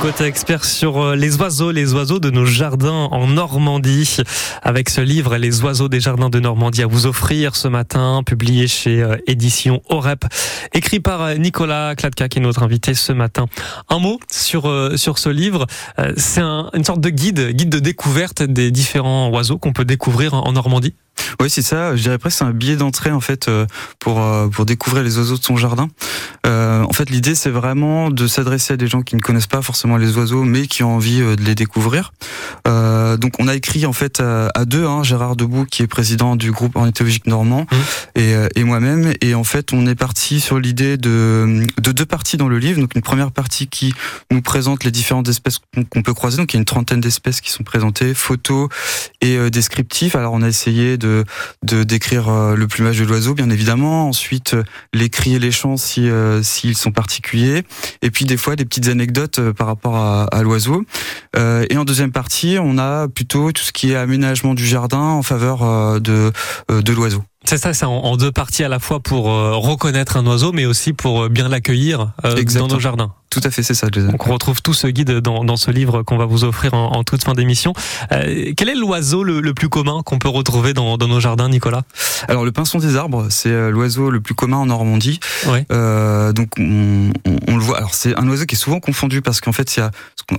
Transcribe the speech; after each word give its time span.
Côté 0.00 0.24
expert 0.24 0.64
sur 0.64 1.02
euh, 1.02 1.16
les 1.16 1.36
oiseaux, 1.38 1.72
les 1.72 1.92
oiseaux 1.92 2.20
de 2.20 2.30
nos 2.30 2.44
jardins 2.44 3.08
en 3.10 3.26
Normandie, 3.26 4.18
avec 4.62 4.90
ce 4.90 5.00
livre 5.00 5.36
Les 5.36 5.62
oiseaux 5.62 5.88
des 5.88 5.98
jardins 5.98 6.30
de 6.30 6.38
Normandie 6.38 6.82
à 6.82 6.86
vous 6.86 7.06
offrir 7.06 7.56
ce 7.56 7.66
matin, 7.66 8.22
publié 8.24 8.68
chez 8.68 9.02
euh, 9.02 9.16
Édition 9.26 9.82
Orep, 9.88 10.24
écrit 10.72 11.00
par 11.00 11.22
euh, 11.22 11.34
Nicolas 11.34 11.96
Kladka 11.96 12.28
qui 12.28 12.38
est 12.38 12.42
notre 12.42 12.62
invité 12.62 12.94
ce 12.94 13.12
matin. 13.12 13.46
Un 13.88 13.98
mot 13.98 14.20
sur 14.30 14.72
sur 14.96 15.18
ce 15.18 15.28
livre, 15.28 15.66
c'est 16.16 16.40
un, 16.40 16.70
une 16.74 16.84
sorte 16.84 17.00
de 17.00 17.10
guide, 17.10 17.50
guide 17.50 17.70
de 17.70 17.80
découverte 17.80 18.42
des 18.42 18.70
différents 18.70 19.30
oiseaux 19.30 19.58
qu'on 19.58 19.72
peut 19.72 19.84
découvrir 19.84 20.34
en 20.34 20.52
Normandie? 20.52 20.94
Oui, 21.40 21.50
c'est 21.50 21.62
ça. 21.62 21.96
Je 21.96 22.02
dirais 22.02 22.18
presque 22.18 22.38
c'est 22.38 22.44
un 22.44 22.52
billet 22.52 22.76
d'entrée 22.76 23.10
en 23.10 23.20
fait 23.20 23.48
euh, 23.48 23.66
pour 23.98 24.20
euh, 24.20 24.48
pour 24.48 24.66
découvrir 24.66 25.02
les 25.02 25.18
oiseaux 25.18 25.36
de 25.36 25.42
son 25.42 25.56
jardin. 25.56 25.88
Euh, 26.46 26.82
en 26.82 26.92
fait, 26.92 27.10
l'idée 27.10 27.34
c'est 27.34 27.50
vraiment 27.50 28.10
de 28.10 28.26
s'adresser 28.26 28.74
à 28.74 28.76
des 28.76 28.86
gens 28.86 29.02
qui 29.02 29.16
ne 29.16 29.20
connaissent 29.20 29.46
pas 29.46 29.62
forcément 29.62 29.96
les 29.96 30.16
oiseaux, 30.16 30.44
mais 30.44 30.66
qui 30.66 30.82
ont 30.82 30.94
envie 30.94 31.20
de 31.20 31.42
les 31.42 31.54
découvrir. 31.54 32.12
donc, 32.64 33.32
on 33.38 33.48
a 33.48 33.54
écrit 33.54 33.86
en 33.86 33.92
fait 33.92 34.20
à, 34.20 34.64
deux, 34.64 34.86
hein, 34.86 35.02
Gérard 35.02 35.36
Debout 35.36 35.64
qui 35.64 35.82
est 35.82 35.86
président 35.86 36.36
du 36.36 36.52
groupe 36.52 36.76
ornithologique 36.76 37.26
normand 37.26 37.66
mmh. 37.70 38.18
et, 38.18 38.34
et 38.56 38.64
moi-même. 38.64 39.12
Et 39.20 39.34
en 39.34 39.44
fait, 39.44 39.72
on 39.72 39.86
est 39.86 39.94
parti 39.94 40.40
sur 40.40 40.58
l'idée 40.58 40.96
de 40.96 41.64
de 41.80 41.92
deux 41.92 42.06
parties 42.06 42.36
dans 42.36 42.48
le 42.48 42.58
livre. 42.58 42.80
Donc, 42.80 42.94
une 42.94 43.02
première 43.02 43.32
partie 43.32 43.66
qui 43.66 43.94
nous 44.30 44.42
présente 44.42 44.84
les 44.84 44.90
différentes 44.90 45.28
espèces 45.28 45.58
qu'on 45.90 46.02
peut 46.02 46.14
croiser. 46.14 46.36
Donc, 46.36 46.52
il 46.52 46.56
y 46.56 46.58
a 46.58 46.60
une 46.60 46.64
trentaine 46.64 47.00
d'espèces 47.00 47.40
qui 47.40 47.50
sont 47.50 47.64
présentées, 47.64 48.14
photos 48.14 48.68
et 49.20 49.50
descriptifs. 49.50 50.14
Alors, 50.14 50.32
on 50.32 50.42
a 50.42 50.48
essayé 50.48 50.96
de 50.98 51.07
de, 51.62 51.82
décrire 51.84 52.28
euh, 52.28 52.54
le 52.54 52.66
plumage 52.66 52.98
de 52.98 53.04
l'oiseau, 53.04 53.34
bien 53.34 53.50
évidemment. 53.50 54.08
Ensuite, 54.08 54.54
euh, 54.54 54.62
les 54.92 55.08
cris 55.08 55.34
et 55.34 55.38
les 55.38 55.50
chants 55.50 55.76
euh, 55.98 56.42
s'ils 56.42 56.76
sont 56.76 56.92
particuliers. 56.92 57.62
Et 58.02 58.10
puis 58.10 58.24
des 58.24 58.36
fois 58.36 58.56
des 58.56 58.64
petites 58.64 58.88
anecdotes 58.88 59.40
par 59.52 59.66
rapport 59.66 59.96
à, 59.96 60.42
l'oiseau. 60.42 60.84
et 61.36 61.76
en 61.76 61.84
deuxième 61.84 62.12
partie, 62.12 62.58
on 62.60 62.78
a 62.78 63.08
plutôt 63.08 63.52
tout 63.52 63.62
ce 63.62 63.72
qui 63.72 63.92
est 63.92 63.96
aménagement 63.96 64.54
du 64.54 64.66
jardin 64.66 64.98
en 64.98 65.22
faveur 65.22 66.00
de 66.00 66.32
l'oiseau. 66.68 67.22
C'est 67.48 67.56
ça, 67.56 67.72
c'est 67.72 67.86
en, 67.86 68.18
deux 68.18 68.30
parties 68.30 68.62
à 68.62 68.68
la 68.68 68.78
fois 68.78 69.00
pour 69.00 69.30
euh, 69.30 69.54
reconnaître 69.54 70.18
un 70.18 70.26
oiseau, 70.26 70.52
mais 70.52 70.66
aussi 70.66 70.92
pour 70.92 71.22
euh, 71.22 71.28
bien 71.30 71.48
l'accueillir 71.48 72.12
euh, 72.26 72.42
dans 72.42 72.68
nos 72.68 72.78
jardins. 72.78 73.14
Tout 73.30 73.40
à 73.42 73.50
fait, 73.50 73.62
c'est 73.62 73.72
ça, 73.72 73.88
Jason. 73.90 74.10
Donc 74.10 74.26
on 74.26 74.32
retrouve 74.32 74.60
tout 74.60 74.74
ce 74.74 74.86
guide 74.86 75.20
dans, 75.20 75.44
dans 75.44 75.56
ce 75.56 75.70
livre 75.70 76.02
qu'on 76.02 76.18
va 76.18 76.26
vous 76.26 76.44
offrir 76.44 76.74
en, 76.74 76.92
en 76.92 77.04
toute 77.04 77.24
fin 77.24 77.32
d'émission. 77.32 77.72
quel 78.10 78.68
est 78.68 78.74
l'oiseau 78.74 79.22
le, 79.22 79.54
plus 79.54 79.68
commun 79.70 80.02
qu'on 80.02 80.18
peut 80.18 80.28
retrouver 80.28 80.74
dans, 80.74 80.98
dans, 80.98 81.08
nos 81.08 81.20
jardins, 81.20 81.48
Nicolas? 81.48 81.82
Alors 82.26 82.44
le 82.44 82.52
pinson 82.52 82.78
des 82.78 82.96
arbres, 82.96 83.28
c'est 83.30 83.70
l'oiseau 83.70 84.10
le 84.10 84.20
plus 84.20 84.34
commun 84.34 84.56
en 84.56 84.66
Normandie. 84.66 85.20
Ouais. 85.46 85.66
donc 86.32 86.48
on, 86.58 87.12
on, 87.48 87.56
le 87.56 87.62
voit. 87.62 87.76
Alors 87.76 87.94
c'est 87.94 88.16
un 88.18 88.26
oiseau 88.28 88.46
qui 88.46 88.54
est 88.54 88.58
souvent 88.58 88.80
confondu 88.80 89.20
parce 89.20 89.42
qu'en 89.42 89.52
fait 89.52 89.76
il 89.76 89.80
y 89.80 89.82
a, 89.82 89.90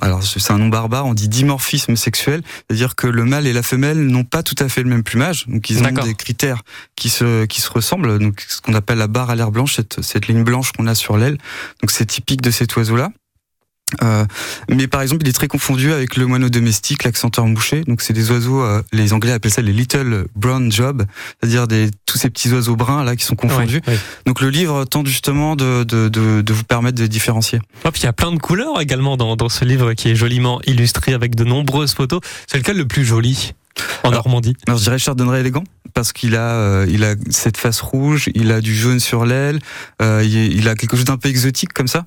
alors 0.01 0.23
c'est 0.23 0.51
un 0.51 0.57
nom 0.57 0.69
barbare, 0.69 1.05
on 1.05 1.13
dit 1.13 1.27
dimorphisme 1.29 1.95
sexuel, 1.95 2.41
c'est-à-dire 2.67 2.95
que 2.95 3.05
le 3.05 3.23
mâle 3.23 3.45
et 3.45 3.53
la 3.53 3.63
femelle 3.63 4.07
n'ont 4.07 4.23
pas 4.23 4.41
tout 4.41 4.55
à 4.59 4.67
fait 4.67 4.81
le 4.81 4.89
même 4.89 5.03
plumage, 5.03 5.45
donc 5.47 5.69
ils 5.69 5.83
ont 5.83 5.91
des 5.91 6.15
critères 6.15 6.63
qui 6.99 7.09
se 7.09 7.45
qui 7.45 7.61
se 7.61 7.71
ressemblent. 7.71 8.19
Donc 8.19 8.45
ce 8.47 8.61
qu'on 8.61 8.75
appelle 8.75 8.99
la 8.99 9.07
barre 9.07 9.31
à 9.31 9.35
l'air 9.35 9.49
blanche, 9.49 9.73
cette, 9.77 10.01
cette 10.01 10.27
ligne 10.27 10.43
blanche 10.43 10.71
qu'on 10.73 10.85
a 10.85 10.93
sur 10.93 11.17
l'aile. 11.17 11.37
Donc 11.81 11.89
c'est 11.89 12.05
typique 12.05 12.41
de 12.41 12.51
cet 12.51 12.75
oiseau-là. 12.75 13.09
Euh, 14.03 14.23
mais 14.69 14.87
par 14.87 15.01
exemple, 15.01 15.23
il 15.23 15.29
est 15.29 15.33
très 15.33 15.47
confondu 15.47 15.91
avec 15.91 16.15
le 16.15 16.27
moineau 16.27 16.49
domestique, 16.49 17.05
l'accenteur 17.05 17.47
mouché. 17.47 17.81
Donc, 17.87 18.01
c'est 18.03 18.13
des 18.13 18.29
oiseaux, 18.29 18.61
euh, 18.61 18.83
les 18.91 19.13
Anglais 19.13 19.31
appellent 19.31 19.51
ça 19.51 19.63
les 19.63 19.73
little 19.73 20.27
brown 20.35 20.71
job, 20.71 21.05
c'est-à-dire 21.39 21.67
des 21.67 21.89
tous 22.05 22.19
ces 22.19 22.29
petits 22.29 22.51
oiseaux 22.53 22.75
bruns 22.75 23.03
là 23.03 23.15
qui 23.15 23.25
sont 23.25 23.35
confondus. 23.35 23.81
Donc, 24.27 24.41
le 24.41 24.51
livre 24.51 24.85
tente 24.85 25.07
justement 25.07 25.55
de, 25.55 25.83
de, 25.83 26.07
de, 26.07 26.41
de 26.41 26.53
vous 26.53 26.65
permettre 26.65 27.01
de 27.01 27.07
différencier. 27.07 27.61
Hop, 27.83 27.97
il 27.97 28.03
y 28.03 28.05
a 28.05 28.13
plein 28.13 28.31
de 28.31 28.37
couleurs 28.37 28.79
également 28.79 29.17
dans, 29.17 29.35
dans 29.35 29.49
ce 29.49 29.65
livre 29.65 29.93
qui 29.93 30.09
est 30.09 30.15
joliment 30.15 30.61
illustré 30.67 31.15
avec 31.15 31.33
de 31.33 31.43
nombreuses 31.43 31.95
photos. 31.95 32.21
C'est 32.45 32.59
lequel 32.59 32.77
le 32.77 32.85
plus 32.85 33.05
joli? 33.05 33.55
En 34.03 34.11
Normandie 34.11 34.55
alors, 34.67 34.77
Je 34.77 34.83
dirais 34.83 34.99
Chardonneret 34.99 35.41
élégant 35.41 35.63
parce 35.93 36.13
qu'il 36.13 36.35
a, 36.35 36.51
euh, 36.51 36.85
il 36.89 37.03
a 37.03 37.15
cette 37.29 37.57
face 37.57 37.81
rouge, 37.81 38.29
il 38.35 38.51
a 38.51 38.61
du 38.61 38.73
jaune 38.75 38.99
sur 38.99 39.25
l'aile, 39.25 39.59
euh, 40.01 40.23
il, 40.23 40.67
a 40.67 40.75
quelque 40.75 40.95
chose 40.95 41.05
d'un 41.05 41.17
peu 41.17 41.29
exotique 41.29 41.73
comme 41.73 41.87
ça. 41.87 42.05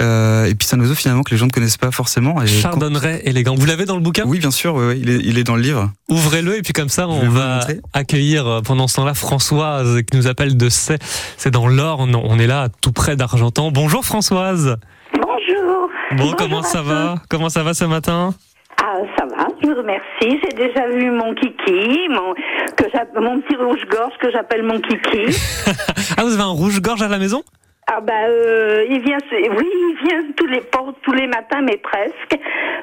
Euh, 0.00 0.44
et 0.44 0.54
puis 0.54 0.66
c'est 0.66 0.76
un 0.76 0.80
oiseau 0.80 0.94
finalement 0.94 1.22
que 1.22 1.30
les 1.30 1.36
gens 1.36 1.46
ne 1.46 1.50
connaissent 1.50 1.78
pas 1.78 1.90
forcément. 1.90 2.40
Et 2.42 2.46
Chardonneret 2.46 3.22
élégant. 3.24 3.54
Vous 3.54 3.66
l'avez 3.66 3.84
dans 3.84 3.96
le 3.96 4.02
bouquin? 4.02 4.24
Oui, 4.26 4.38
bien 4.38 4.50
sûr. 4.50 4.74
Oui, 4.74 4.98
il, 5.00 5.10
est, 5.10 5.20
il, 5.24 5.38
est, 5.38 5.44
dans 5.44 5.56
le 5.56 5.62
livre. 5.62 5.90
Ouvrez-le 6.08 6.58
et 6.58 6.62
puis 6.62 6.72
comme 6.72 6.88
ça, 6.88 7.08
on 7.08 7.28
va 7.28 7.66
accueillir 7.92 8.60
pendant 8.64 8.86
ce 8.86 8.96
temps-là 8.96 9.14
Françoise 9.14 10.02
qui 10.02 10.16
nous 10.16 10.26
appelle 10.26 10.56
de 10.56 10.68
C'est. 10.68 10.98
C'est 11.36 11.50
dans 11.50 11.66
l'Orne. 11.66 12.14
On 12.14 12.38
est 12.38 12.46
là, 12.46 12.68
tout 12.80 12.92
près 12.92 13.16
d'Argentan. 13.16 13.70
Bonjour 13.70 14.04
Françoise. 14.04 14.76
Bonjour. 15.14 15.88
Bon, 16.12 16.34
comment 16.36 16.62
ça 16.62 16.82
va? 16.82 17.16
Comment 17.28 17.48
ça 17.48 17.62
va 17.62 17.74
ce 17.74 17.84
matin? 17.84 18.34
Ah, 18.78 18.98
ça 19.16 19.24
va, 19.26 19.46
je 19.62 19.68
vous 19.68 19.74
remercie. 19.74 20.40
J'ai 20.42 20.56
déjà 20.56 20.88
vu 20.88 21.10
mon 21.10 21.34
kiki, 21.34 22.08
mon, 22.08 22.34
que 22.76 23.20
mon 23.20 23.40
petit 23.40 23.56
rouge-gorge 23.56 24.14
que 24.20 24.30
j'appelle 24.30 24.62
mon 24.62 24.80
kiki. 24.80 25.36
ah, 26.16 26.22
vous 26.24 26.34
avez 26.34 26.42
un 26.42 26.46
rouge-gorge 26.46 27.02
à 27.02 27.08
la 27.08 27.18
maison? 27.18 27.42
Ah 27.88 28.00
bah 28.00 28.12
euh, 28.28 28.86
il 28.88 29.02
vient, 29.02 29.18
oui, 29.32 29.68
il 29.68 29.96
vient 30.04 30.22
tous 30.36 30.46
les 30.46 30.62
tous 31.02 31.12
les 31.12 31.26
matins, 31.26 31.60
mais 31.62 31.76
presque 31.76 32.38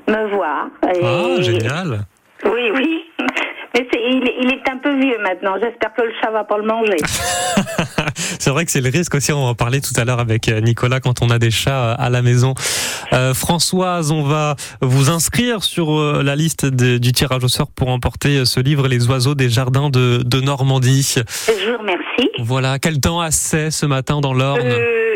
me 0.07 0.27
voir. 0.35 0.67
Ah, 0.83 1.41
génial. 1.41 2.01
Oui, 2.45 2.71
oui. 2.75 3.05
Mais 3.75 3.87
il, 3.93 4.51
est 4.51 4.69
un 4.69 4.77
peu 4.77 4.99
vieux 4.99 5.17
maintenant. 5.21 5.55
J'espère 5.61 5.93
que 5.93 6.01
le 6.01 6.11
chat 6.21 6.31
va 6.31 6.43
pas 6.43 6.57
le 6.57 6.65
manger. 6.65 6.97
c'est 8.15 8.49
vrai 8.49 8.65
que 8.65 8.71
c'est 8.71 8.81
le 8.81 8.89
risque 8.89 9.13
aussi. 9.13 9.31
On 9.31 9.45
en 9.45 9.55
parlait 9.55 9.79
tout 9.79 9.93
à 9.99 10.05
l'heure 10.05 10.19
avec 10.19 10.49
euh, 10.49 10.59
Nicolas 10.59 10.99
quand 10.99 11.21
on 11.21 11.29
a 11.29 11.37
des 11.37 11.51
chats 11.51 11.91
euh, 11.91 11.95
à 11.97 12.09
la 12.09 12.21
maison. 12.21 12.55
Euh, 13.13 13.33
Françoise, 13.33 14.11
on 14.11 14.23
va 14.23 14.55
vous 14.81 15.09
inscrire 15.09 15.63
sur 15.63 15.91
euh, 15.91 16.23
la 16.23 16.35
liste 16.35 16.65
du 16.65 17.11
tirage 17.11 17.43
au 17.43 17.47
sort 17.47 17.69
pour 17.75 17.89
emporter 17.89 18.43
ce 18.45 18.59
livre, 18.59 18.87
Les 18.87 19.07
oiseaux 19.07 19.35
des 19.35 19.49
jardins 19.49 19.89
de, 19.89 20.23
de 20.23 20.41
Normandie. 20.41 21.15
Je 21.47 21.71
vous 21.71 21.77
remercie. 21.77 22.31
Voilà. 22.39 22.79
Quel 22.79 22.99
temps 22.99 23.21
assez 23.21 23.71
ce 23.71 23.85
matin 23.85 24.19
dans 24.19 24.33
l'Orne? 24.33 24.61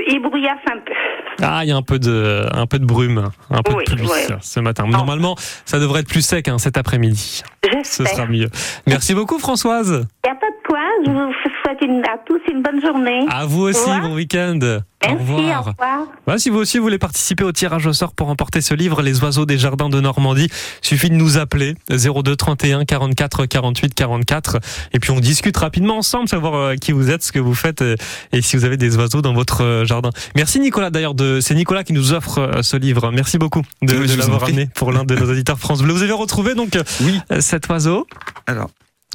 Il 0.08 0.19
brouillasse 0.22 0.58
un 0.68 0.78
peu. 0.80 0.94
Ah, 1.41 1.61
il 1.63 1.69
y 1.69 1.71
a 1.71 1.75
un 1.75 1.81
peu 1.81 1.99
de, 1.99 2.47
un 2.51 2.66
peu 2.67 2.79
de 2.79 2.85
brume, 2.85 3.31
un 3.49 3.61
peu 3.61 3.73
de 3.73 3.94
pluie 3.94 4.07
ce 4.41 4.59
matin. 4.59 4.85
Normalement, 4.88 5.35
ça 5.66 5.79
devrait 5.79 6.01
être 6.01 6.09
plus 6.09 6.21
sec 6.21 6.47
hein, 6.47 6.57
cet 6.57 6.77
après-midi. 6.77 7.44
Ce 7.83 8.05
sera 8.05 8.25
mieux. 8.25 8.49
Merci 8.88 9.13
beaucoup, 9.13 9.39
Françoise. 9.39 10.05
Il 10.25 10.29
n'y 10.29 10.31
a 10.31 10.35
pas 10.35 10.47
de 10.47 10.62
quoi? 10.73 10.81
Je 11.06 11.11
vous 11.11 11.31
souhaite 11.61 12.07
à 12.07 12.17
tous 12.25 12.39
une 12.51 12.63
bonne 12.63 12.81
journée. 12.81 13.25
À 13.29 13.45
vous 13.45 13.61
aussi, 13.61 13.89
bon 14.01 14.16
week-end. 14.16 14.57
Merci, 15.03 15.22
au 15.31 15.38
revoir. 15.38 15.59
Au 15.59 16.01
revoir. 16.25 16.39
si 16.39 16.50
vous 16.50 16.57
aussi 16.57 16.79
voulez 16.79 16.97
participer 16.97 17.44
au 17.44 17.51
tirage 17.51 17.85
au 17.85 17.94
sort 17.94 18.13
pour 18.13 18.29
emporter 18.29 18.61
ce 18.61 18.73
livre, 18.73 19.01
Les 19.03 19.22
oiseaux 19.22 19.45
des 19.45 19.57
jardins 19.57 19.89
de 19.89 20.00
Normandie, 20.00 20.50
suffit 20.81 21.09
de 21.09 21.16
nous 21.16 21.38
appeler 21.38 21.75
02 21.89 22.35
31 22.35 22.85
44 22.85 23.45
48 23.45 23.94
44 23.94 24.59
et 24.94 25.00
puis 25.00 25.12
on 25.12 25.19
discute 25.19 25.57
rapidement 25.57 25.97
ensemble, 25.97 26.28
savoir 26.28 26.56
euh, 26.56 26.75
qui 26.75 26.91
vous 26.91 27.12
êtes, 27.12 27.22
ce 27.22 27.31
que 27.31 27.39
vous 27.39 27.53
faites 27.53 27.81
euh, 27.81 27.95
et 28.31 28.41
si 28.41 28.56
vous 28.56 28.66
avez 28.66 28.78
des 28.78 28.97
oiseaux 28.97 29.22
dans 29.22 29.33
votre 29.33 29.63
euh, 29.63 29.85
jardin. 29.85 30.09
Merci 30.35 30.59
Nicolas 30.59 30.89
d'ailleurs, 30.89 31.13
de... 31.13 31.39
c'est 31.39 31.53
Nicolas 31.53 31.83
qui 31.83 31.94
nous 31.94 32.13
offre 32.13 32.62
ce 32.62 32.78
livre. 32.78 33.12
Merci 33.12 33.38
beaucoup 33.38 33.62
de, 33.81 33.94
de 33.94 34.17
l'avoir 34.17 34.45
amené 34.45 34.69
pour 34.73 34.91
l'un 34.91 35.03
de 35.03 35.16
nos 35.16 35.29
auditeurs 35.29 35.59
France 35.59 35.83
Bleu. 35.83 35.94
Vous 35.94 36.03
avez 36.03 36.13
retrouvé 36.13 36.56
donc 36.56 36.78
oui. 37.01 37.19
cet 37.39 37.67
oiseau 37.69 38.07
Alors, 38.47 38.69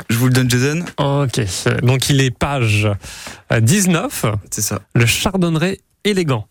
je 0.08 0.16
vous 0.16 0.26
le 0.26 0.32
donne, 0.32 0.50
Jason. 0.50 0.84
Ok. 0.98 1.40
Donc, 1.82 2.10
il 2.10 2.20
est 2.20 2.30
page 2.30 2.88
19. 3.50 4.26
C'est 4.50 4.62
ça. 4.62 4.80
Le 4.94 5.06
chardonneret 5.06 5.78
élégant. 6.04 6.46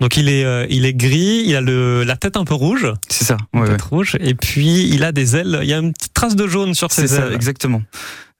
Donc 0.00 0.16
il 0.16 0.28
est 0.28 0.44
euh, 0.44 0.66
il 0.68 0.84
est 0.86 0.94
gris, 0.94 1.44
il 1.46 1.54
a 1.54 1.60
le 1.60 2.02
la 2.02 2.16
tête 2.16 2.36
un 2.36 2.44
peu 2.44 2.54
rouge. 2.54 2.92
C'est 3.08 3.24
ça. 3.24 3.36
Ouais, 3.52 3.68
tête 3.68 3.82
rouge 3.82 4.16
et 4.20 4.34
puis 4.34 4.88
il 4.88 5.04
a 5.04 5.12
des 5.12 5.36
ailes, 5.36 5.60
il 5.62 5.68
y 5.68 5.74
a 5.74 5.78
une 5.78 5.92
petite 5.92 6.14
trace 6.14 6.34
de 6.34 6.46
jaune 6.48 6.74
sur 6.74 6.90
ses 6.90 7.02
ailes. 7.02 7.08
C'est 7.08 7.16
ça 7.16 7.32
exactement. 7.32 7.82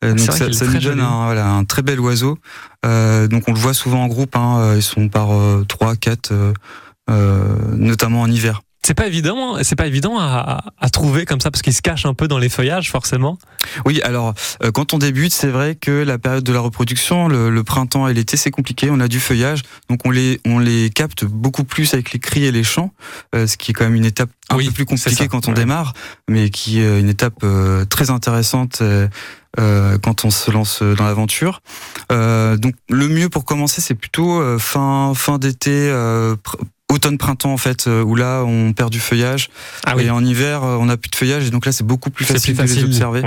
Euh, 0.04 0.10
donc 0.10 0.20
ça, 0.20 0.52
ça 0.52 0.66
nous 0.66 0.80
donne 0.80 1.00
un, 1.00 1.26
voilà, 1.26 1.48
un 1.48 1.64
très 1.64 1.82
bel 1.82 1.98
oiseau. 2.00 2.38
Euh, 2.84 3.28
donc 3.28 3.44
on 3.48 3.52
le 3.52 3.58
voit 3.58 3.74
souvent 3.74 4.02
en 4.02 4.08
groupe, 4.08 4.36
hein, 4.36 4.58
euh, 4.60 4.76
ils 4.76 4.82
sont 4.82 5.08
par 5.08 5.32
euh, 5.32 5.64
3, 5.66 5.96
4, 5.96 6.32
notamment 7.76 8.22
en 8.22 8.30
hiver. 8.30 8.62
C'est 8.86 8.94
pas 8.94 9.08
évident, 9.08 9.56
c'est 9.64 9.74
pas 9.74 9.88
évident 9.88 10.16
à, 10.16 10.62
à, 10.78 10.90
trouver 10.90 11.24
comme 11.24 11.40
ça 11.40 11.50
parce 11.50 11.60
qu'il 11.60 11.72
se 11.72 11.82
cache 11.82 12.06
un 12.06 12.14
peu 12.14 12.28
dans 12.28 12.38
les 12.38 12.48
feuillages 12.48 12.88
forcément. 12.88 13.36
Oui, 13.84 14.00
alors 14.02 14.32
euh, 14.62 14.70
quand 14.70 14.94
on 14.94 14.98
débute, 14.98 15.32
c'est 15.32 15.48
vrai 15.48 15.74
que 15.74 15.90
la 15.90 16.18
période 16.18 16.44
de 16.44 16.52
la 16.52 16.60
reproduction, 16.60 17.26
le, 17.26 17.64
printemps 17.64 18.06
et 18.06 18.14
l'été, 18.14 18.36
c'est 18.36 18.52
compliqué. 18.52 18.88
On 18.88 19.00
a 19.00 19.08
du 19.08 19.18
feuillage, 19.18 19.64
donc 19.90 20.02
on 20.04 20.12
les 20.12 20.40
on 20.46 20.60
les 20.60 20.90
capte 20.90 21.24
beaucoup 21.24 21.64
plus 21.64 21.94
avec 21.94 22.12
les 22.12 22.20
cris 22.20 22.44
et 22.44 22.52
les 22.52 22.62
chants, 22.62 22.92
euh, 23.34 23.48
ce 23.48 23.56
qui 23.56 23.72
est 23.72 23.74
quand 23.74 23.82
même 23.82 23.96
une 23.96 24.04
étape 24.04 24.30
un 24.50 24.56
peu 24.56 24.70
plus 24.70 24.84
compliquée 24.84 25.26
quand 25.26 25.48
on 25.48 25.52
démarre, 25.52 25.92
mais 26.28 26.50
qui 26.50 26.78
est 26.80 27.00
une 27.00 27.08
étape 27.08 27.42
euh, 27.42 27.84
très 27.86 28.10
intéressante. 28.10 28.84
quand 29.58 30.24
on 30.24 30.30
se 30.30 30.50
lance 30.52 30.82
dans 30.82 31.06
l'aventure. 31.06 31.60
donc 32.10 32.74
le 32.88 33.08
mieux 33.08 33.30
pour 33.30 33.44
commencer, 33.44 33.80
c'est 33.80 33.96
plutôt 33.96 34.58
fin 34.60 35.12
fin 35.16 35.38
d'été, 35.38 35.90
automne-printemps 36.88 37.52
en 37.52 37.56
fait, 37.56 37.86
euh, 37.86 38.02
où 38.02 38.14
là 38.14 38.44
on 38.44 38.72
perd 38.72 38.90
du 38.90 39.00
feuillage. 39.00 39.50
Ah 39.84 39.94
et 39.98 40.10
en 40.10 40.24
hiver 40.24 40.62
euh, 40.62 40.76
on 40.80 40.88
a 40.88 40.96
plus 40.96 41.10
de 41.10 41.16
feuillage 41.16 41.46
et 41.46 41.50
donc 41.50 41.66
là 41.66 41.72
c'est 41.72 41.84
beaucoup 41.84 42.10
plus 42.10 42.24
facile, 42.24 42.56
de 42.56 42.62
les 42.62 42.84
observer. 42.84 43.22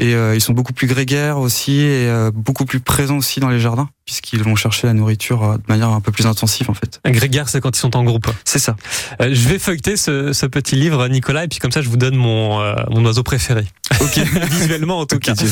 Et 0.00 0.14
euh, 0.14 0.34
ils 0.34 0.40
sont 0.40 0.52
beaucoup 0.52 0.72
plus 0.72 0.88
grégaires 0.88 1.38
aussi 1.38 1.80
et 1.80 2.10
beaucoup 2.34 2.64
plus 2.64 2.80
présents 2.80 3.18
aussi 3.18 3.38
dans 3.38 3.50
les 3.50 3.60
jardins 3.60 3.88
puisqu'ils 4.10 4.42
vont 4.42 4.56
chercher 4.56 4.88
la 4.88 4.92
nourriture 4.92 5.44
euh, 5.44 5.56
de 5.56 5.62
manière 5.68 5.90
un 5.90 6.00
peu 6.00 6.10
plus 6.10 6.26
intensive 6.26 6.68
en 6.68 6.74
fait. 6.74 7.00
Grégaire, 7.06 7.48
c'est 7.48 7.60
quand 7.60 7.76
ils 7.76 7.80
sont 7.80 7.96
en 7.96 8.02
groupe. 8.02 8.26
C'est 8.44 8.58
ça. 8.58 8.74
Euh, 9.22 9.30
je 9.32 9.48
vais 9.48 9.60
feuilleter 9.60 9.96
ce, 9.96 10.32
ce, 10.32 10.46
petit 10.46 10.74
livre, 10.74 11.06
Nicolas, 11.06 11.44
et 11.44 11.48
puis 11.48 11.60
comme 11.60 11.70
ça, 11.70 11.80
je 11.80 11.88
vous 11.88 11.96
donne 11.96 12.16
mon, 12.16 12.60
euh, 12.60 12.74
mon 12.90 13.04
oiseau 13.04 13.22
préféré. 13.22 13.64
Ok. 14.00 14.18
Visuellement, 14.50 14.98
en 14.98 15.06
tout 15.06 15.14
okay, 15.14 15.32
cas. 15.32 15.44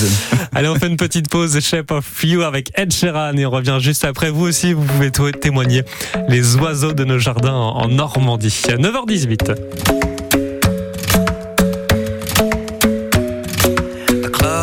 Allez, 0.52 0.66
on 0.66 0.74
fait 0.74 0.88
une 0.88 0.96
petite 0.96 1.30
pause 1.30 1.60
Shape 1.60 1.92
of 1.92 2.04
You 2.24 2.42
avec 2.42 2.72
Ed 2.74 2.92
Sheeran 2.92 3.36
et 3.36 3.46
on 3.46 3.50
revient 3.50 3.78
juste 3.80 4.04
après. 4.04 4.30
Vous 4.30 4.46
aussi, 4.46 4.72
vous 4.72 4.82
pouvez 4.82 5.12
témoigner 5.12 5.84
les 6.28 6.56
oiseaux 6.56 6.92
de 6.92 7.04
nos 7.04 7.20
jardins 7.20 7.54
en 7.54 7.86
Normandie. 7.86 8.48
9h18. 8.48 10.07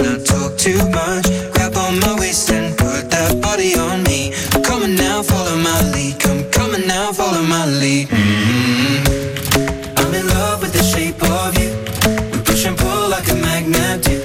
let's 0.00 0.26
not 0.26 0.26
talk 0.26 0.56
too 0.58 0.78
much. 0.90 1.26
Grab 1.52 1.76
on 1.76 2.00
my 2.00 2.16
waist 2.18 2.50
and 2.50 2.76
put 2.76 3.10
that 3.10 3.40
body 3.40 3.74
on 3.76 4.02
me. 4.04 4.32
Now, 4.86 5.22
follow 5.22 5.56
my 5.56 5.92
lead. 5.92 6.20
Come, 6.20 6.86
now, 6.86 7.12
follow 7.12 7.42
my 7.42 7.66
lead. 7.66 8.08
Mm-hmm. 8.08 9.98
I'm 9.98 10.14
in 10.14 10.26
love 10.28 10.60
with 10.60 10.72
the 10.72 10.82
shape 10.82 11.22
of 11.22 11.56
you. 11.58 11.70
We 12.32 12.42
push 12.44 12.66
and 12.66 12.76
pull 12.76 13.08
like 13.08 13.28
a 13.30 13.34
magnet 13.34 14.02
do. 14.02 14.20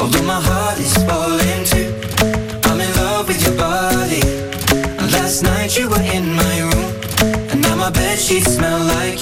Although 0.00 0.22
my 0.22 0.40
heart 0.40 0.78
is 0.78 0.94
falling 1.04 1.64
too. 1.64 1.92
I'm 2.64 2.80
in 2.80 2.90
love 2.96 3.28
with 3.28 3.42
your 3.44 3.56
body. 3.56 4.22
Last 5.12 5.42
night 5.42 5.76
you 5.76 5.90
were 5.90 6.00
in 6.00 6.32
my 6.32 6.60
room. 6.60 6.92
And 7.50 7.60
now 7.60 7.76
my 7.76 7.90
sheets 8.16 8.54
smell 8.54 8.78
like 8.78 9.19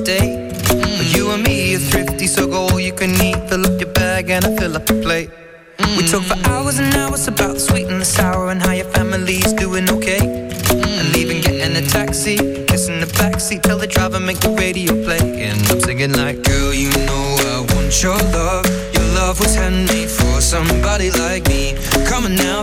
date. 0.00 0.52
Mm. 0.52 1.16
You 1.16 1.30
and 1.30 1.42
me 1.42 1.74
are 1.76 1.78
thrifty, 1.78 2.26
so 2.26 2.46
go 2.46 2.68
all 2.68 2.80
you 2.80 2.92
can 2.92 3.10
eat. 3.20 3.36
Fill 3.48 3.66
up 3.66 3.80
your 3.80 3.92
bag 3.92 4.30
and 4.30 4.44
I 4.44 4.56
fill 4.56 4.76
up 4.76 4.86
the 4.86 4.94
plate. 5.02 5.30
Mm. 5.78 5.96
We 5.96 6.08
talk 6.08 6.22
for 6.24 6.38
hours 6.48 6.78
and 6.78 6.94
hours 6.96 7.28
about 7.28 7.54
the 7.54 7.60
sweet 7.60 7.86
and 7.88 8.00
the 8.00 8.04
sour 8.04 8.50
and 8.50 8.62
how 8.62 8.72
your 8.72 8.90
family's 8.92 9.52
doing 9.52 9.88
okay. 9.90 10.22
And 10.70 11.16
even 11.16 11.40
getting 11.40 11.76
a 11.76 11.86
taxi, 11.86 12.36
kissing 12.66 13.00
the 13.00 13.06
backseat, 13.18 13.62
tell 13.62 13.78
the 13.78 13.86
driver 13.86 14.20
make 14.20 14.40
the 14.40 14.50
radio 14.50 14.92
play. 15.04 15.44
And 15.44 15.58
I'm 15.70 15.80
singing 15.80 16.12
like, 16.12 16.42
girl, 16.42 16.72
you 16.72 16.90
know 17.06 17.26
I 17.52 17.66
want 17.74 18.02
your 18.02 18.18
love. 18.32 18.66
Your 18.94 19.06
love 19.14 19.38
was 19.40 19.54
handmade 19.54 20.10
for 20.10 20.40
somebody 20.40 21.10
like 21.10 21.46
me. 21.48 21.76
Come 22.06 22.24
on 22.24 22.34
now, 22.34 22.62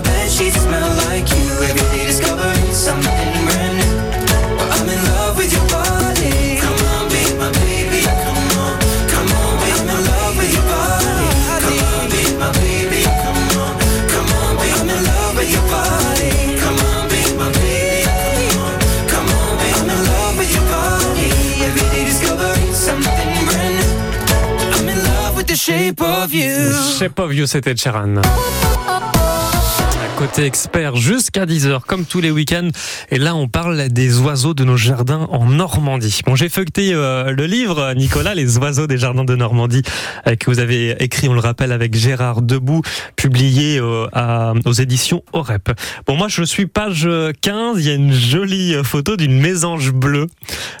my 0.00 0.08
bed 0.08 0.30
sheets 0.30 0.56
smell 0.56 0.94
like 1.08 1.28
you. 1.30 1.46
Every 1.68 1.86
day 1.92 2.06
discovering 2.06 2.72
something 2.72 3.44
brand 3.44 3.76
new. 3.78 3.96
Well, 4.56 4.72
I'm 4.72 4.88
in 4.88 5.00
love 5.12 5.36
with 5.36 5.52
your 5.52 5.66
body. 5.68 6.56
Come 6.60 6.80
on, 6.92 7.08
be 7.08 7.22
my 7.36 7.50
baby. 7.60 8.00
Come 8.04 8.40
on, 8.60 8.78
come 9.12 9.30
on, 9.40 9.52
be 9.60 9.68
I'm 9.76 9.88
in 9.88 10.00
love 10.08 10.36
with 10.38 10.52
your 10.56 10.66
body. 10.72 11.28
Come 11.64 11.78
on, 11.90 12.04
be 12.08 12.22
my 12.40 12.48
baby. 12.60 13.02
Come 13.04 13.42
on, 13.60 13.72
come 14.12 14.30
on, 14.40 14.52
be 14.60 14.68
I'm 14.78 14.88
in 14.88 15.00
love 15.04 15.34
with 15.36 15.50
your 15.52 15.66
body. 15.68 16.32
Come 16.62 16.78
on, 16.90 17.02
be 17.12 17.20
my 17.36 17.48
baby. 17.60 18.08
Come 18.08 18.56
on, 18.64 18.74
come 19.12 19.28
on, 19.36 19.52
be 19.60 19.68
I'm 19.80 19.90
in 19.90 20.00
love 20.08 20.34
with 20.38 20.50
your 20.54 20.66
body. 20.70 21.28
Every 21.66 21.86
day 21.92 22.04
discovering 22.08 22.72
something 22.72 23.30
brand 23.48 23.74
new. 23.76 23.92
I'm 24.76 24.88
in 24.88 24.98
love 25.04 25.36
with 25.36 25.48
the 25.48 25.56
shape 25.56 26.00
of 26.00 26.32
you. 26.32 26.72
Shape 26.98 27.18
of 27.18 27.32
you, 27.34 27.46
c'était 27.46 27.76
Sharon. 27.76 28.20
Côté 30.20 30.44
expert 30.44 30.96
jusqu'à 30.96 31.46
10h, 31.46 31.80
comme 31.86 32.04
tous 32.04 32.20
les 32.20 32.30
week-ends. 32.30 32.68
Et 33.10 33.16
là, 33.16 33.34
on 33.34 33.48
parle 33.48 33.88
des 33.88 34.18
oiseaux 34.18 34.52
de 34.52 34.64
nos 34.64 34.76
jardins 34.76 35.26
en 35.30 35.46
Normandie. 35.46 36.20
Bon, 36.26 36.36
j'ai 36.36 36.50
feuilleté 36.50 36.90
euh, 36.92 37.32
le 37.32 37.46
livre, 37.46 37.94
Nicolas, 37.94 38.34
Les 38.34 38.58
oiseaux 38.58 38.86
des 38.86 38.98
jardins 38.98 39.24
de 39.24 39.34
Normandie, 39.34 39.80
euh, 40.26 40.36
que 40.36 40.50
vous 40.50 40.58
avez 40.58 40.90
écrit, 41.02 41.30
on 41.30 41.32
le 41.32 41.40
rappelle, 41.40 41.72
avec 41.72 41.94
Gérard 41.94 42.42
Debout, 42.42 42.82
publié 43.16 43.78
euh, 43.78 44.08
à, 44.12 44.52
aux 44.66 44.72
éditions 44.74 45.22
OREP. 45.32 45.70
Bon, 46.06 46.16
moi, 46.16 46.28
je 46.28 46.42
suis 46.42 46.66
page 46.66 47.08
15. 47.40 47.78
Il 47.78 47.86
y 47.86 47.90
a 47.90 47.94
une 47.94 48.12
jolie 48.12 48.74
photo 48.84 49.16
d'une 49.16 49.40
mésange 49.40 49.90
bleue. 49.90 50.26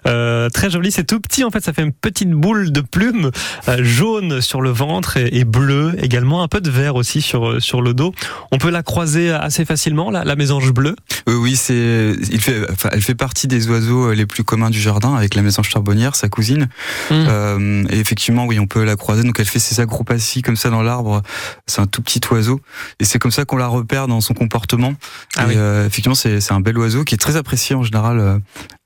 Euh, 0.06 0.50
très 0.50 0.68
jolie. 0.68 0.92
C'est 0.92 1.04
tout 1.04 1.18
petit, 1.18 1.44
en 1.44 1.50
fait. 1.50 1.64
Ça 1.64 1.72
fait 1.72 1.82
une 1.82 1.94
petite 1.94 2.30
boule 2.30 2.72
de 2.72 2.82
plumes 2.82 3.30
jaune 3.78 4.42
sur 4.42 4.60
le 4.60 4.68
ventre 4.68 5.16
et, 5.16 5.30
et 5.32 5.44
bleu 5.44 5.94
également. 6.02 6.42
Un 6.42 6.48
peu 6.48 6.60
de 6.60 6.70
vert 6.70 6.96
aussi 6.96 7.22
sur, 7.22 7.62
sur 7.62 7.80
le 7.80 7.94
dos. 7.94 8.12
On 8.52 8.58
peut 8.58 8.68
la 8.68 8.82
croiser 8.82 9.29
assez 9.30 9.64
facilement 9.64 10.10
la, 10.10 10.24
la 10.24 10.36
mésange 10.36 10.72
bleue 10.72 10.96
euh, 11.28 11.34
Oui, 11.36 11.56
c'est, 11.56 12.14
il 12.30 12.40
fait, 12.40 12.70
enfin, 12.70 12.88
elle 12.92 13.02
fait 13.02 13.14
partie 13.14 13.46
des 13.46 13.68
oiseaux 13.68 14.12
les 14.12 14.26
plus 14.26 14.44
communs 14.44 14.70
du 14.70 14.80
jardin 14.80 15.14
avec 15.14 15.34
la 15.34 15.42
mésange 15.42 15.68
charbonnière, 15.68 16.16
sa 16.16 16.28
cousine. 16.28 16.68
Mmh. 17.10 17.14
Euh, 17.14 17.84
et 17.90 17.98
effectivement, 17.98 18.46
oui, 18.46 18.58
on 18.58 18.66
peut 18.66 18.84
la 18.84 18.96
croiser. 18.96 19.22
Donc 19.22 19.38
elle 19.40 19.46
fait 19.46 19.58
ses 19.58 19.80
agroupaties 19.80 20.42
comme 20.42 20.56
ça 20.56 20.70
dans 20.70 20.82
l'arbre. 20.82 21.22
C'est 21.66 21.80
un 21.80 21.86
tout 21.86 22.02
petit 22.02 22.20
oiseau 22.30 22.60
et 22.98 23.04
c'est 23.04 23.18
comme 23.18 23.30
ça 23.30 23.44
qu'on 23.44 23.56
la 23.56 23.68
repère 23.68 24.08
dans 24.08 24.20
son 24.20 24.34
comportement. 24.34 24.94
Ah 25.36 25.50
et, 25.50 25.56
euh, 25.56 25.86
effectivement, 25.86 26.14
c'est 26.14 26.52
un 26.52 26.60
bel 26.60 26.76
oiseau 26.78 27.04
qui 27.04 27.14
est 27.14 27.18
très 27.18 27.36
apprécié 27.36 27.74
en 27.74 27.82
général 27.82 28.40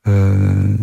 euh, 0.06 0.76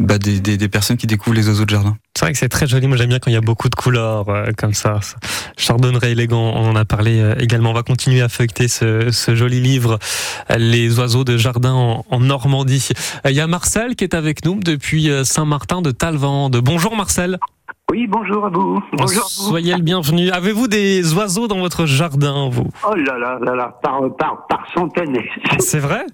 bah, 0.00 0.18
des, 0.18 0.40
des, 0.40 0.56
des, 0.56 0.68
personnes 0.68 0.96
qui 0.96 1.06
découvrent 1.06 1.36
les 1.36 1.48
oiseaux 1.48 1.64
de 1.64 1.70
jardin. 1.70 1.96
C'est 2.16 2.24
vrai 2.24 2.32
que 2.32 2.38
c'est 2.38 2.48
très 2.48 2.66
joli. 2.66 2.86
Moi, 2.86 2.96
j'aime 2.96 3.10
bien 3.10 3.18
quand 3.18 3.30
il 3.30 3.34
y 3.34 3.36
a 3.36 3.42
beaucoup 3.42 3.68
de 3.68 3.74
couleurs 3.74 4.28
euh, 4.28 4.50
comme 4.56 4.74
ça. 4.74 5.00
Chardonneret 5.56 6.12
élégant, 6.12 6.52
on 6.54 6.70
en 6.70 6.76
a 6.76 6.84
parlé 6.84 7.20
euh, 7.20 7.34
également. 7.38 7.70
On 7.70 7.74
va 7.74 7.82
continuer 7.82 8.22
à 8.22 8.28
feuilleter 8.28 8.66
ce, 8.66 9.10
ce 9.10 9.34
joli 9.34 9.60
livre, 9.60 9.98
Les 10.56 10.98
oiseaux 10.98 11.24
de 11.24 11.36
jardin 11.36 11.72
en, 11.72 12.20
Normandie. 12.20 12.88
Il 13.24 13.32
y 13.32 13.40
a 13.40 13.46
Marcel 13.46 13.94
qui 13.94 14.04
est 14.04 14.14
avec 14.14 14.44
nous 14.44 14.60
depuis 14.60 15.10
Saint-Martin 15.24 15.82
de 15.82 15.90
Talvende. 15.90 16.56
Bonjour 16.56 16.96
Marcel. 16.96 17.38
Oui, 17.90 18.06
bonjour 18.06 18.46
à 18.46 18.50
vous. 18.50 18.80
Bonjour 18.92 19.24
Soyez 19.24 19.74
le 19.74 19.82
bienvenu. 19.82 20.30
Avez-vous 20.30 20.68
des 20.68 21.14
oiseaux 21.14 21.48
dans 21.48 21.58
votre 21.58 21.86
jardin, 21.86 22.48
vous? 22.48 22.68
Oh 22.88 22.94
là 22.94 23.18
là 23.18 23.38
là 23.42 23.54
là, 23.54 23.78
par, 23.82 24.00
par, 24.16 24.46
par 24.46 24.64
centaines. 24.72 25.18
C'est 25.58 25.80
vrai? 25.80 26.06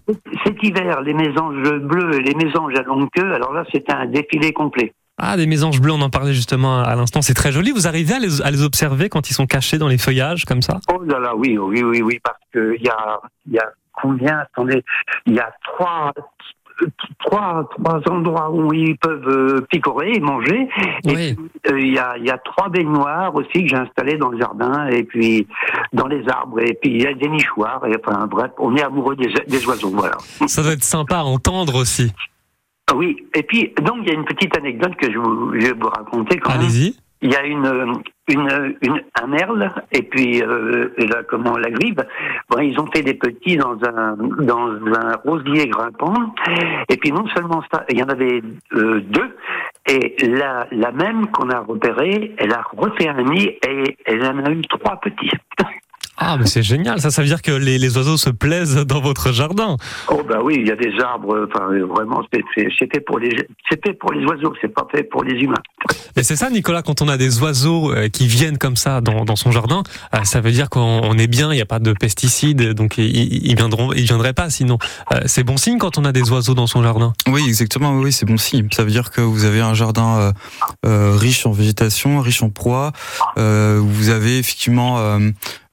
Cet 0.45 0.63
hiver, 0.63 1.03
les 1.03 1.13
mésanges 1.13 1.63
bleues 1.81 2.15
et 2.15 2.23
les 2.23 2.35
mésanges 2.35 2.75
à 2.79 2.83
longue 2.83 3.09
queue, 3.15 3.33
alors 3.35 3.53
là, 3.53 3.65
c'était 3.73 3.93
un 3.93 4.07
défilé 4.07 4.53
complet. 4.53 4.95
Ah, 5.19 5.37
des 5.37 5.47
mésanges 5.47 5.81
bleus, 5.81 5.93
on 5.93 6.01
en 6.03 6.11
parlait 6.11 6.35
justement 6.35 6.83
à 6.83 6.95
l'instant. 6.95 7.23
C'est 7.23 7.35
très 7.35 7.53
joli. 7.53 7.71
Vous 7.71 7.87
arrivez 7.87 8.15
à 8.15 8.19
les, 8.19 8.43
à 8.43 8.51
les, 8.51 8.63
observer 8.63 9.09
quand 9.09 9.31
ils 9.31 9.35
sont 9.35 9.47
cachés 9.47 9.79
dans 9.79 9.89
les 9.89 9.99
feuillages, 9.99 10.45
comme 10.45 10.61
ça? 10.61 10.81
Oh 10.93 11.03
là 11.03 11.19
là, 11.19 11.35
oui, 11.35 11.57
oui, 11.57 11.83
oui, 11.83 12.03
oui, 12.03 12.21
parce 12.23 12.39
qu'il 12.53 12.83
y 12.83 12.89
a, 12.89 13.21
y 13.51 13.59
a 13.59 13.67
combien? 13.93 14.41
Attendez, 14.41 14.85
il 15.27 15.35
y 15.35 15.41
a 15.41 15.51
trois, 15.63 16.13
trois, 17.19 17.69
trois 17.79 18.01
endroits 18.11 18.51
où 18.51 18.73
ils 18.73 18.97
peuvent 18.97 19.29
euh, 19.29 19.61
picorer 19.71 20.13
et 20.15 20.21
manger. 20.21 20.69
Oui. 21.05 21.37
Euh, 21.71 21.81
il 21.81 21.95
y, 21.95 21.99
a, 21.99 22.17
y 22.19 22.31
a 22.31 22.39
trois 22.39 22.69
baignoires 22.69 23.35
aussi 23.35 23.63
que 23.65 23.69
j'ai 23.69 23.77
installées 23.77 24.17
dans 24.17 24.29
le 24.29 24.39
jardin 24.39 24.87
et 24.89 25.05
puis 25.05 25.47
dans 25.93 26.07
les 26.07 26.27
arbres. 26.29 26.61
Et 26.61 26.75
puis 26.81 26.91
il 26.91 27.03
y 27.03 27.07
a 27.07 27.15
des 27.15 27.29
nichoirs. 27.29 27.85
Et, 27.87 27.95
enfin 28.05 28.27
bref, 28.27 28.51
on 28.59 28.77
est 28.77 28.83
amoureux 28.83 29.17
des, 29.17 29.33
des 29.47 29.67
oiseaux. 29.67 29.91
Voilà. 29.91 30.19
Ça 30.47 30.63
doit 30.63 30.73
être 30.73 30.85
sympa 30.85 31.19
à 31.19 31.25
entendre 31.25 31.75
aussi. 31.77 32.13
Oui, 32.95 33.17
et 33.35 33.43
puis 33.43 33.73
donc 33.83 33.97
il 34.03 34.09
y 34.09 34.11
a 34.11 34.15
une 34.15 34.25
petite 34.25 34.57
anecdote 34.57 34.95
que 34.97 35.11
je, 35.11 35.19
vous, 35.19 35.53
je 35.55 35.67
vais 35.67 35.73
vous 35.73 35.89
raconter. 35.89 36.41
Allez-y 36.45 36.97
il 37.23 37.33
y 37.33 37.37
a 37.37 37.45
une, 37.45 37.67
une, 38.29 38.77
une, 38.83 39.03
un 39.21 39.27
merle 39.27 39.71
et 39.93 40.03
puis 40.03 40.43
euh, 40.43 40.89
la, 40.99 41.23
comment 41.25 41.57
la 41.57 41.71
grive. 41.71 42.05
Bon, 42.51 42.59
ils 42.61 42.79
ont 42.81 42.87
fait 42.87 43.03
des 43.03 43.15
petits 43.15 43.57
dans 43.57 43.79
un 43.85 44.17
dans 44.17 44.71
un 44.71 45.17
rosier 45.25 45.69
grimpant 45.69 46.35
et 46.89 46.97
puis 46.97 47.13
non 47.13 47.27
seulement 47.29 47.63
ça, 47.73 47.85
il 47.89 47.99
y 47.99 48.03
en 48.03 48.09
avait 48.09 48.43
euh, 48.75 49.01
deux 49.01 49.37
et 49.89 50.17
la 50.27 50.67
la 50.71 50.93
même 50.93 51.29
qu'on 51.29 51.51
a 51.51 51.61
repérée, 51.61 52.35
elle 52.39 52.53
a 52.53 52.63
refait 52.77 53.09
un 53.09 53.23
nid 53.23 53.59
et 53.67 53.97
elle 54.07 54.25
en 54.25 54.45
a 54.45 54.51
eu 54.51 54.63
trois 54.63 55.01
petits. 55.01 55.31
Ah, 56.19 56.37
mais 56.39 56.47
c'est 56.47 56.63
génial, 56.63 57.01
ça, 57.01 57.11
ça 57.11 57.23
veut 57.23 57.29
dire 57.29 57.43
que 57.43 57.53
les, 57.53 57.79
les, 57.79 57.97
oiseaux 57.97 58.17
se 58.17 58.31
plaisent 58.31 58.77
dans 58.87 59.01
votre 59.01 59.33
jardin. 59.33 59.77
Oh 60.09 60.23
bah 60.27 60.39
oui, 60.43 60.57
il 60.59 60.67
y 60.67 60.71
a 60.71 60.77
des 60.77 60.93
arbres, 61.03 61.47
enfin 61.49 61.69
vraiment, 61.87 62.23
c'était 62.79 63.01
pour 63.01 63.19
les, 63.19 63.37
c'était 63.71 63.93
pour 63.93 64.13
les 64.13 64.25
oiseaux, 64.25 64.55
c'est 64.61 64.73
pas 64.73 64.87
fait 64.91 65.03
pour 65.03 65.25
les 65.25 65.39
humains. 65.39 65.63
Mais 66.17 66.23
c'est 66.23 66.37
ça, 66.37 66.49
Nicolas, 66.49 66.83
quand 66.83 67.03
on 67.03 67.09
a 67.09 67.19
des 67.19 67.43
oiseaux 67.43 67.93
euh, 67.93 68.09
qui 68.09 68.27
viennent 68.27 68.57
comme 68.57 68.77
ça 68.77 69.03
dans, 69.03 69.25
dans 69.25 69.37
son 69.37 69.51
jardin, 69.51 69.83
euh, 70.15 70.25
ça 70.25 70.41
veut 70.41 70.53
dire 70.53 70.71
qu'on 70.71 71.13
est 71.19 71.27
bien, 71.27 71.53
il 71.53 71.57
n'y 71.57 71.63
a 71.63 71.67
pas 71.67 71.79
de 71.79 71.93
pesticides, 71.93 72.73
donc 72.73 72.97
ils, 72.97 73.47
ils 73.47 73.57
viendront, 73.57 73.93
ils 73.93 74.05
viendraient 74.05 74.33
pas 74.33 74.49
sinon. 74.49 74.79
Euh, 75.13 75.21
c'est 75.27 75.45
bon 75.45 75.59
signe 75.59 75.79
quand 75.79 75.99
on 75.99 76.05
a 76.05 76.13
des 76.13 76.31
oiseaux 76.31 76.55
dans 76.55 76.67
son 76.67 76.83
jardin. 76.83 77.13
Oui, 77.29 77.43
exactement, 77.47 77.93
oui, 77.93 78.13
c'est 78.13 78.27
bon 78.27 78.39
signe. 78.39 78.69
Ça 78.73 78.85
veut 78.85 78.91
dire 78.91 79.11
que 79.11 79.21
vous 79.21 79.45
avez 79.45 79.61
un 79.61 79.75
jardin 79.75 80.33
euh, 80.87 81.17
riche 81.17 81.45
en 81.45 81.53
végétation, 81.53 82.21
riche 82.21 82.43
en 82.43 82.49
proie. 82.51 82.93
vous 83.37 84.09
avez 84.09 84.39
effectivement 84.39 85.19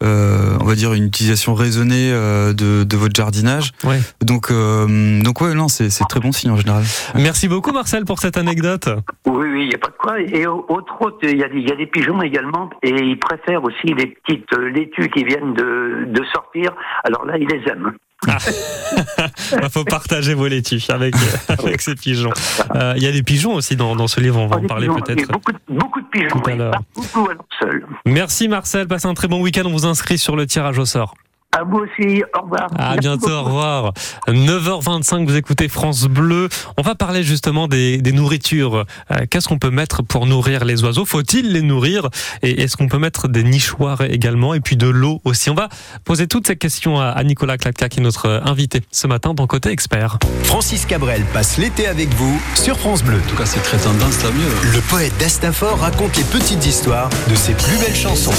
euh, 0.03 0.57
on 0.59 0.65
va 0.65 0.75
dire 0.75 0.93
une 0.93 1.05
utilisation 1.05 1.53
raisonnée 1.53 2.11
euh, 2.11 2.53
de, 2.53 2.83
de, 2.83 2.97
votre 2.97 3.15
jardinage. 3.15 3.71
Ouais. 3.83 3.99
Donc, 4.21 4.51
euh, 4.51 5.21
donc 5.21 5.41
ouais, 5.41 5.53
non, 5.53 5.67
c'est 5.67 5.89
très 6.09 6.19
bon 6.19 6.31
signe 6.31 6.51
en 6.51 6.57
général. 6.57 6.83
Merci 7.15 7.47
beaucoup 7.47 7.71
Marcel 7.71 8.05
pour 8.05 8.19
cette 8.19 8.37
anecdote. 8.37 8.89
Oui, 9.25 9.47
oui, 9.51 9.63
il 9.63 9.69
n'y 9.69 9.75
a 9.75 9.77
pas 9.77 9.87
de 9.87 9.97
quoi. 9.97 10.19
Et 10.19 10.45
autre 10.47 11.01
autre, 11.01 11.17
il 11.23 11.37
y, 11.37 11.43
a 11.43 11.49
des, 11.49 11.59
y 11.59 11.71
a 11.71 11.75
des 11.75 11.87
pigeons 11.87 12.21
également, 12.21 12.69
et 12.81 12.89
ils 12.89 13.19
préfèrent 13.19 13.63
aussi 13.63 13.93
les 13.93 14.07
petites 14.07 14.51
laitues 14.57 15.09
qui 15.09 15.23
viennent 15.23 15.53
de, 15.53 16.05
de 16.07 16.23
sortir. 16.33 16.71
Alors 17.03 17.25
là, 17.25 17.37
ils 17.37 17.47
les 17.47 17.61
aiment. 17.69 17.93
Il 18.25 18.33
ah. 19.61 19.69
faut 19.73 19.83
partager 19.83 20.33
vos 20.33 20.47
laitues 20.47 20.81
avec, 20.89 21.15
avec 21.49 21.81
ces 21.81 21.95
pigeons. 21.95 22.31
Il 22.73 22.81
euh, 22.81 22.97
y 22.97 23.07
a 23.07 23.11
des 23.11 23.23
pigeons 23.23 23.53
aussi 23.53 23.75
dans, 23.75 23.95
dans 23.95 24.07
ce 24.07 24.19
livre, 24.19 24.39
on 24.39 24.47
va 24.47 24.57
en 24.57 24.67
parler 24.67 24.87
peut-être. 24.87 25.31
Beaucoup, 25.31 25.51
beaucoup, 25.67 26.01
de 26.01 26.07
pigeons, 26.07 26.39
tout 26.39 26.49
à 26.49 26.55
l'heure. 26.55 26.73
Merci 28.05 28.49
Marcel, 28.49 28.85
passez 28.87 29.07
un 29.07 29.13
très 29.13 29.29
bon 29.29 29.41
week-end. 29.41 29.63
On 29.65 29.71
vous 29.71 29.85
inscrit 29.85 30.17
sur 30.17 30.35
le 30.35 30.45
tirage 30.45 30.77
au 30.77 30.85
sort. 30.85 31.15
À 31.55 31.63
vous 31.63 31.79
aussi, 31.79 32.23
au 32.35 32.41
revoir. 32.41 32.67
À 32.77 32.95
bientôt, 32.97 33.29
au 33.29 33.43
revoir. 33.43 33.93
9h25, 34.27 35.25
vous 35.27 35.35
écoutez 35.35 35.67
France 35.69 36.05
Bleu. 36.05 36.49
On 36.77 36.81
va 36.81 36.95
parler 36.95 37.23
justement 37.23 37.67
des, 37.67 37.99
des 38.01 38.11
nourritures. 38.11 38.85
Euh, 39.11 39.25
Qu'est-ce 39.29 39.47
qu'on 39.47 39.59
peut 39.59 39.69
mettre 39.69 40.01
pour 40.01 40.25
nourrir 40.25 40.65
les 40.65 40.83
oiseaux? 40.83 41.05
Faut-il 41.05 41.51
les 41.53 41.61
nourrir? 41.61 42.09
Et 42.41 42.63
est-ce 42.63 42.75
qu'on 42.75 42.87
peut 42.87 42.97
mettre 42.97 43.27
des 43.27 43.43
nichoirs 43.43 44.01
également? 44.01 44.55
Et 44.55 44.61
puis 44.61 44.77
de 44.77 44.87
l'eau 44.87 45.21
aussi. 45.25 45.51
On 45.51 45.53
va 45.53 45.69
poser 46.05 46.27
toutes 46.27 46.47
ces 46.47 46.55
questions 46.55 46.99
à, 46.99 47.05
à 47.09 47.23
Nicolas 47.23 47.57
Clatka, 47.59 47.87
qui 47.87 47.99
est 47.99 48.03
notre 48.03 48.41
invité 48.45 48.81
ce 48.91 49.05
matin 49.05 49.35
dans 49.35 49.45
Côté 49.45 49.69
Expert. 49.69 50.17
Francis 50.43 50.85
Cabrel 50.87 51.23
passe 51.33 51.57
l'été 51.57 51.85
avec 51.87 52.09
vous 52.15 52.41
sur 52.55 52.79
France 52.79 53.03
Bleu. 53.03 53.21
En 53.25 53.29
tout 53.29 53.35
cas, 53.35 53.45
c'est 53.45 53.61
très 53.61 53.77
tendance, 53.77 54.13
ça 54.13 54.29
mieux. 54.31 54.71
Le 54.73 54.81
poète 54.81 55.13
d'Astafor 55.19 55.79
raconte 55.79 56.17
les 56.17 56.23
petites 56.23 56.65
histoires 56.65 57.09
de 57.29 57.35
ses 57.35 57.53
plus 57.53 57.77
belles 57.79 57.95
chansons. 57.95 58.31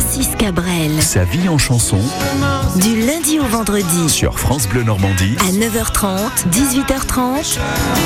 Francis 0.00 0.30
Cabrel. 0.38 1.02
Sa 1.02 1.24
vie 1.24 1.46
en 1.50 1.58
chanson. 1.58 1.98
Du 2.76 3.02
lundi 3.02 3.38
au 3.38 3.44
vendredi. 3.44 4.08
Sur 4.08 4.38
France 4.38 4.66
Bleu 4.66 4.82
Normandie. 4.82 5.36
À 5.40 5.52
9h30, 5.52 6.48
18h30. 6.50 7.58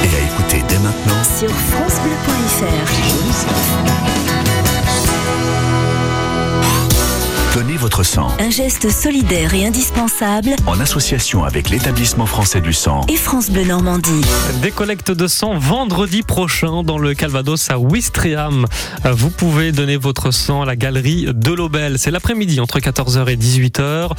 Et 0.02 0.08
à 0.08 0.20
écouter 0.26 0.64
dès 0.68 0.78
maintenant. 0.80 1.22
Sur 1.38 1.50
FranceBleu.fr. 1.50 2.84
votre 7.84 8.02
sang. 8.02 8.28
Un 8.38 8.48
geste 8.48 8.90
solidaire 8.90 9.52
et 9.52 9.66
indispensable. 9.66 10.56
En 10.66 10.80
association 10.80 11.44
avec 11.44 11.68
l'établissement 11.68 12.24
français 12.24 12.62
du 12.62 12.72
sang. 12.72 13.02
Et 13.12 13.16
France 13.16 13.50
Bleu 13.50 13.64
Normandie. 13.64 14.22
Des 14.62 14.70
collectes 14.70 15.10
de 15.10 15.26
sang 15.26 15.58
vendredi 15.58 16.22
prochain 16.22 16.82
dans 16.82 16.96
le 16.96 17.12
Calvados 17.12 17.70
à 17.70 17.78
Ouistreham. 17.78 18.64
Vous 19.04 19.28
pouvez 19.28 19.70
donner 19.70 19.98
votre 19.98 20.30
sang 20.30 20.62
à 20.62 20.64
la 20.64 20.76
galerie 20.76 21.26
de 21.30 21.52
l'Aubel. 21.52 21.98
C'est 21.98 22.10
l'après-midi 22.10 22.58
entre 22.58 22.78
14h 22.78 23.28
et 23.28 23.36
18h. 23.36 24.12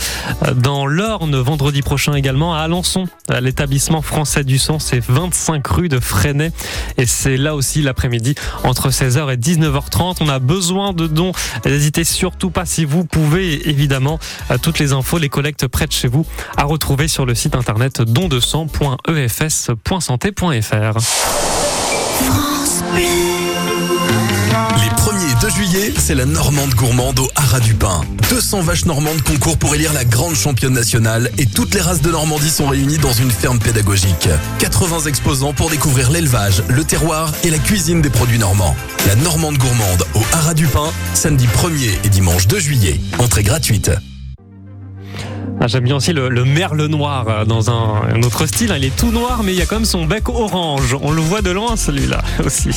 Dans 0.57 0.86
l'Orne, 0.86 1.36
vendredi 1.36 1.81
prochain 1.81 2.13
également 2.13 2.53
à 2.53 2.60
Alençon. 2.60 3.05
À 3.29 3.41
l'établissement 3.41 4.03
français 4.03 4.43
du 4.43 4.60
sang, 4.60 4.77
c'est 4.77 5.03
25 5.03 5.65
rue 5.65 5.89
de 5.89 6.00
Freinet. 6.00 6.51
Et 7.00 7.07
c'est 7.07 7.38
là 7.38 7.55
aussi 7.55 7.81
l'après-midi 7.81 8.36
entre 8.63 8.89
16h 8.89 9.34
et 9.34 9.38
19h30. 9.38 10.17
On 10.22 10.29
a 10.29 10.38
besoin 10.38 10.93
de 10.93 11.07
dons. 11.07 11.31
N'hésitez 11.65 12.03
surtout 12.03 12.51
pas 12.51 12.67
si 12.67 12.86
vous 12.86 13.05
pouvez 13.05 13.54
pouvez 13.55 13.69
évidemment 13.69 14.19
toutes 14.62 14.79
les 14.79 14.93
infos, 14.93 15.17
les 15.17 15.27
collectes 15.29 15.67
près 15.67 15.88
chez 15.89 16.07
vous 16.07 16.25
à 16.57 16.63
retrouver 16.63 17.07
sur 17.07 17.25
le 17.25 17.35
site 17.35 17.55
internet 17.55 18.01
dondesang.efs.santé.fr. 18.01 21.01
France. 21.01 22.83
Les 25.45 25.51
1er 25.51 25.57
et 25.57 25.61
2 25.61 25.65
juillet, 25.65 25.93
c'est 25.97 26.15
la 26.15 26.25
Normande 26.25 26.73
gourmande 26.73 27.19
au 27.19 27.29
Haras 27.35 27.59
du 27.59 27.75
Pin. 27.75 28.01
200 28.29 28.61
vaches 28.61 28.85
normandes 28.85 29.21
concourent 29.21 29.57
pour 29.57 29.75
élire 29.75 29.93
la 29.93 30.03
grande 30.03 30.35
championne 30.35 30.73
nationale 30.73 31.29
et 31.37 31.45
toutes 31.45 31.75
les 31.75 31.81
races 31.81 32.01
de 32.01 32.09
Normandie 32.09 32.49
sont 32.49 32.67
réunies 32.67 32.97
dans 32.97 33.11
une 33.11 33.29
ferme 33.29 33.59
pédagogique. 33.59 34.29
80 34.59 35.01
exposants 35.01 35.53
pour 35.53 35.69
découvrir 35.69 36.09
l'élevage, 36.09 36.63
le 36.69 36.83
terroir 36.83 37.31
et 37.43 37.51
la 37.51 37.59
cuisine 37.59 38.01
des 38.01 38.09
produits 38.09 38.39
normands. 38.39 38.75
La 39.07 39.15
Normande 39.15 39.57
gourmande 39.57 40.03
au 40.15 40.21
Haras 40.33 40.55
du 40.55 40.65
Pin, 40.65 40.91
samedi 41.13 41.45
1er 41.45 41.91
et 42.03 42.09
dimanche 42.09 42.47
2 42.47 42.59
juillet. 42.59 42.99
Entrée 43.19 43.43
gratuite. 43.43 43.91
Ah, 45.59 45.67
J'aime 45.67 45.83
bien 45.83 45.95
aussi 45.95 46.13
le, 46.13 46.29
le, 46.29 46.45
merle 46.45 46.85
noir 46.85 47.25
euh, 47.27 47.45
dans 47.45 47.69
un, 47.69 48.21
autre 48.23 48.45
style. 48.45 48.73
Il 48.77 48.85
est 48.85 48.95
tout 48.95 49.11
noir, 49.11 49.41
mais 49.43 49.53
il 49.53 49.57
y 49.57 49.61
a 49.61 49.65
quand 49.65 49.75
même 49.75 49.85
son 49.85 50.05
bec 50.05 50.29
orange. 50.29 50.95
On 51.01 51.11
le 51.11 51.21
voit 51.21 51.41
de 51.41 51.51
loin, 51.51 51.75
celui-là 51.75 52.21
aussi. 52.45 52.69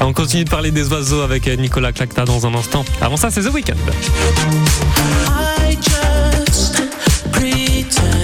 On 0.00 0.12
continue 0.12 0.44
de 0.44 0.50
parler 0.50 0.70
des 0.70 0.88
oiseaux 0.92 1.20
avec 1.20 1.46
Nicolas 1.58 1.92
Clacta 1.92 2.24
dans 2.24 2.46
un 2.46 2.54
instant. 2.54 2.84
Avant 3.00 3.16
ça, 3.16 3.30
c'est 3.30 3.42
The 3.42 3.52
Weeknd. 3.52 3.74
you 7.94 8.23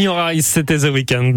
In 0.00 0.04
Your 0.04 0.18
Eyes, 0.18 0.46
c'était 0.46 0.78
The 0.78 0.84
Weeknd. 0.84 1.34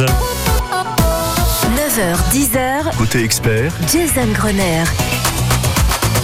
9h, 1.76 2.16
10h, 2.32 2.96
Côté 2.98 3.22
expert, 3.22 3.74
Jason 3.92 4.32
Grenier. 4.34 4.86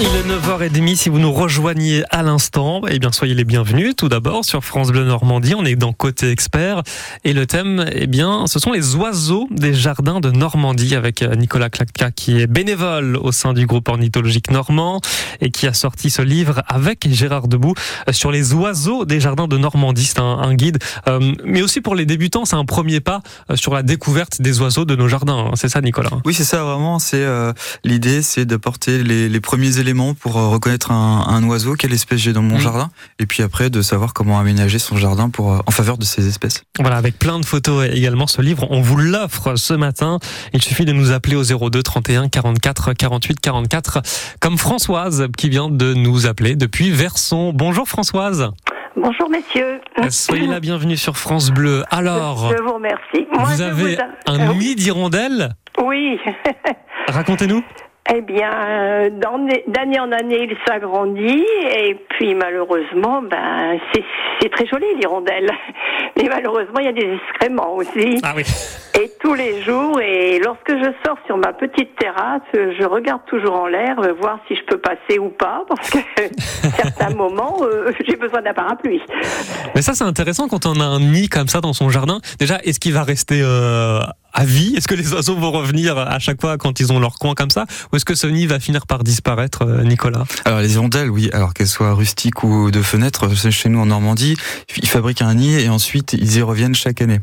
Il 0.02 0.06
est 0.16 0.24
9h30 0.24 0.96
si 0.96 1.10
vous 1.10 1.20
nous 1.20 1.34
rejoignez 1.34 2.06
à 2.10 2.24
l'instant. 2.24 2.84
Eh 2.90 3.00
bien, 3.00 3.12
soyez 3.12 3.34
les 3.34 3.44
bienvenus. 3.44 3.98
Tout 3.98 4.08
d'abord, 4.08 4.46
sur 4.46 4.64
France 4.64 4.92
Bleu 4.92 5.04
Normandie, 5.04 5.56
on 5.56 5.66
est 5.66 5.76
dans 5.76 5.92
Côté 5.92 6.32
Expert. 6.32 6.84
Et 7.26 7.34
le 7.34 7.46
thème, 7.46 7.86
eh 7.92 8.08
bien, 8.08 8.46
ce 8.48 8.60
sont 8.60 8.72
les 8.72 8.96
oiseaux 8.96 9.50
des 9.52 9.74
jardins 9.74 10.22
de 10.22 10.32
Normandie 10.32 10.96
avec 10.96 11.22
euh, 11.22 11.36
Nicolas 11.36 11.70
Clacca 11.70 12.12
qui 12.12 12.40
est 12.40 12.48
bénévole 12.48 13.18
au 13.18 13.34
sein 13.34 13.52
du 13.52 13.66
groupe 13.66 13.90
ornithologique 13.90 14.52
normand 14.52 15.02
et 15.42 15.52
qui 15.52 15.68
a 15.68 15.74
sorti 15.74 16.10
ce 16.10 16.22
livre 16.22 16.62
avec 16.68 17.06
Gérard 17.12 17.50
Debout 17.50 17.74
euh, 18.08 18.14
sur 18.14 18.32
les 18.32 18.54
oiseaux 18.54 19.04
des 19.04 19.20
jardins 19.20 19.50
de 19.50 19.58
Normandie. 19.58 20.06
C'est 20.06 20.20
un, 20.20 20.54
guide. 20.54 20.78
Euh, 21.10 21.34
mais 21.44 21.62
aussi 21.62 21.82
pour 21.82 21.96
les 21.96 22.06
débutants, 22.06 22.46
c'est 22.46 22.56
un 22.56 22.66
premier 22.66 23.02
pas 23.02 23.20
sur 23.56 23.74
la 23.74 23.84
découverte 23.84 24.42
des 24.42 24.62
oiseaux 24.62 24.86
de 24.86 24.96
nos 24.96 25.10
jardins. 25.10 25.52
C'est 25.56 25.68
ça, 25.68 25.82
Nicolas? 25.82 26.12
Oui, 26.24 26.34
c'est 26.34 26.46
ça 26.46 26.64
vraiment. 26.64 27.00
C'est 27.00 27.26
l'idée, 27.84 28.22
c'est 28.22 28.46
d'apporter 28.46 29.04
les 29.04 29.42
premiers 29.42 29.78
éléments 29.78 29.89
pour 29.94 30.38
euh, 30.38 30.48
reconnaître 30.50 30.92
un, 30.92 31.26
un 31.28 31.44
oiseau, 31.48 31.74
quelle 31.74 31.94
espèce 31.94 32.20
j'ai 32.20 32.34
dans 32.34 32.42
mon 32.42 32.60
jardin, 32.60 32.90
et 33.20 33.26
puis 33.26 33.42
après 33.44 33.70
de 33.70 33.82
savoir 33.82 34.14
comment 34.14 34.40
aménager 34.40 34.78
son 34.80 34.98
jardin 34.98 35.30
pour 35.30 35.52
euh, 35.54 35.60
en 35.66 35.72
faveur 35.72 35.98
de 35.98 36.04
ces 36.06 36.28
espèces. 36.28 36.64
Voilà, 36.80 36.98
avec 36.98 37.18
plein 37.18 37.40
de 37.40 37.46
photos 37.46 37.88
également 37.92 38.28
ce 38.28 38.42
livre. 38.42 38.68
On 38.70 38.82
vous 38.82 38.98
l'offre 38.98 39.56
ce 39.56 39.74
matin. 39.74 40.20
Il 40.54 40.62
suffit 40.62 40.86
de 40.86 40.94
nous 40.94 41.12
appeler 41.12 41.36
au 41.36 41.44
02 41.70 41.82
31 41.84 42.30
44 42.30 42.94
48 42.94 43.40
44 43.40 44.00
comme 44.40 44.58
Françoise 44.58 45.28
qui 45.38 45.50
vient 45.50 45.70
de 45.70 45.94
nous 45.94 46.28
appeler 46.28 46.56
depuis 46.56 46.92
Verson. 46.92 47.52
Bonjour 47.54 47.88
Françoise. 47.88 48.52
Bonjour 48.96 49.30
messieurs. 49.30 49.80
Soyez 50.10 50.48
la 50.48 50.60
bienvenue 50.62 50.98
sur 50.98 51.18
France 51.18 51.52
Bleu. 51.52 51.84
Alors, 51.90 52.52
Je 52.56 52.62
vous 52.64 52.74
remercie. 52.74 53.28
Moi, 53.34 53.44
vous 53.46 53.58
je 53.58 53.64
avez 53.64 53.96
vous 53.96 54.02
a- 54.02 54.32
un 54.32 54.50
Euh, 54.50 54.54
nid 54.56 54.76
d'hirondelles? 54.76 55.56
Oui. 55.84 56.18
Racontez-nous. 57.08 57.64
Eh 58.14 58.22
bien, 58.22 58.52
euh, 58.52 59.10
d'année 59.68 60.00
en 60.00 60.12
année, 60.12 60.48
il 60.50 60.58
s'agrandit 60.68 61.46
et 61.78 61.96
puis 62.10 62.34
malheureusement, 62.36 63.22
ben 63.22 63.80
c'est 63.94 64.04
c'est 64.42 64.50
très 64.50 64.66
joli 64.66 64.86
l'hirondelle. 65.00 65.50
Mais 66.18 66.28
malheureusement, 66.30 66.80
il 66.80 66.86
y 66.86 66.90
a 66.90 66.94
des 66.94 67.18
excréments 67.32 67.76
aussi. 67.76 68.20
Ah 68.24 68.34
oui. 68.36 68.44
Et 69.00 69.12
tous 69.22 69.34
les 69.34 69.62
jours, 69.62 70.02
et 70.02 70.40
lorsque 70.40 70.72
je 70.72 70.92
sors 71.06 71.18
sur 71.26 71.38
ma 71.38 71.54
petite 71.54 71.96
terrasse, 71.98 72.42
je 72.54 72.84
regarde 72.84 73.22
toujours 73.28 73.56
en 73.56 73.68
l'air, 73.68 73.98
euh, 74.00 74.14
voir 74.20 74.40
si 74.48 74.56
je 74.56 74.64
peux 74.64 74.78
passer 74.78 75.20
ou 75.20 75.30
pas, 75.30 75.64
parce 75.70 75.90
que 75.90 76.00
certains 76.76 77.16
moments, 77.16 77.58
euh, 77.62 77.92
j'ai 78.08 78.16
besoin 78.16 78.42
d'un 78.42 78.54
parapluie. 78.54 79.02
Mais 79.76 79.82
ça, 79.82 79.94
c'est 79.94 80.04
intéressant 80.04 80.48
quand 80.48 80.66
on 80.66 80.80
a 80.82 80.84
un 80.84 81.00
nid 81.00 81.30
comme 81.30 81.48
ça 81.48 81.62
dans 81.62 81.74
son 81.74 81.90
jardin. 81.90 82.20
Déjà, 82.40 82.58
est-ce 82.64 82.80
qu'il 82.80 82.94
va 82.94 83.04
rester 83.04 83.42
euh, 83.42 84.02
à 84.34 84.46
vie 84.46 84.74
Est-ce 84.76 84.88
que 84.88 84.96
les 84.96 85.14
oiseaux 85.14 85.36
vont 85.36 85.52
revenir 85.52 85.98
à 85.98 86.20
chaque 86.20 86.40
fois 86.42 86.58
quand 86.58 86.80
ils 86.80 86.92
ont 86.94 87.00
leur 87.00 87.16
coin 87.20 87.34
comme 87.34 87.50
ça 87.50 87.66
Ou 87.92 87.96
est-ce 87.96 88.06
que 88.06 88.16
ce 88.16 88.28
nid 88.28 88.46
va 88.48 88.60
finir 88.60 88.86
par 88.88 89.04
disparaître, 89.04 89.64
euh, 89.66 89.84
Nicolas? 89.84 90.24
Alors 90.46 90.60
les 90.60 90.74
hirondelles, 90.76 91.10
oui, 91.10 91.30
alors 91.34 91.54
qu'elles 91.54 91.68
soient 91.68 91.94
rustiques 91.94 92.44
ou 92.44 92.72
de 92.72 92.82
fenêtre, 92.82 93.28
chez 93.50 93.70
nous 93.70 93.80
en 93.80 93.86
Normandie, 93.88 94.38
ils 94.78 94.88
fabriquent 94.88 95.22
un 95.22 95.34
nid 95.34 95.60
et 95.60 95.70
ensuite 95.70 96.14
ils 96.14 96.38
y 96.38 96.42
reviennent 96.42 96.76
chaque 96.76 97.02
année. 97.02 97.20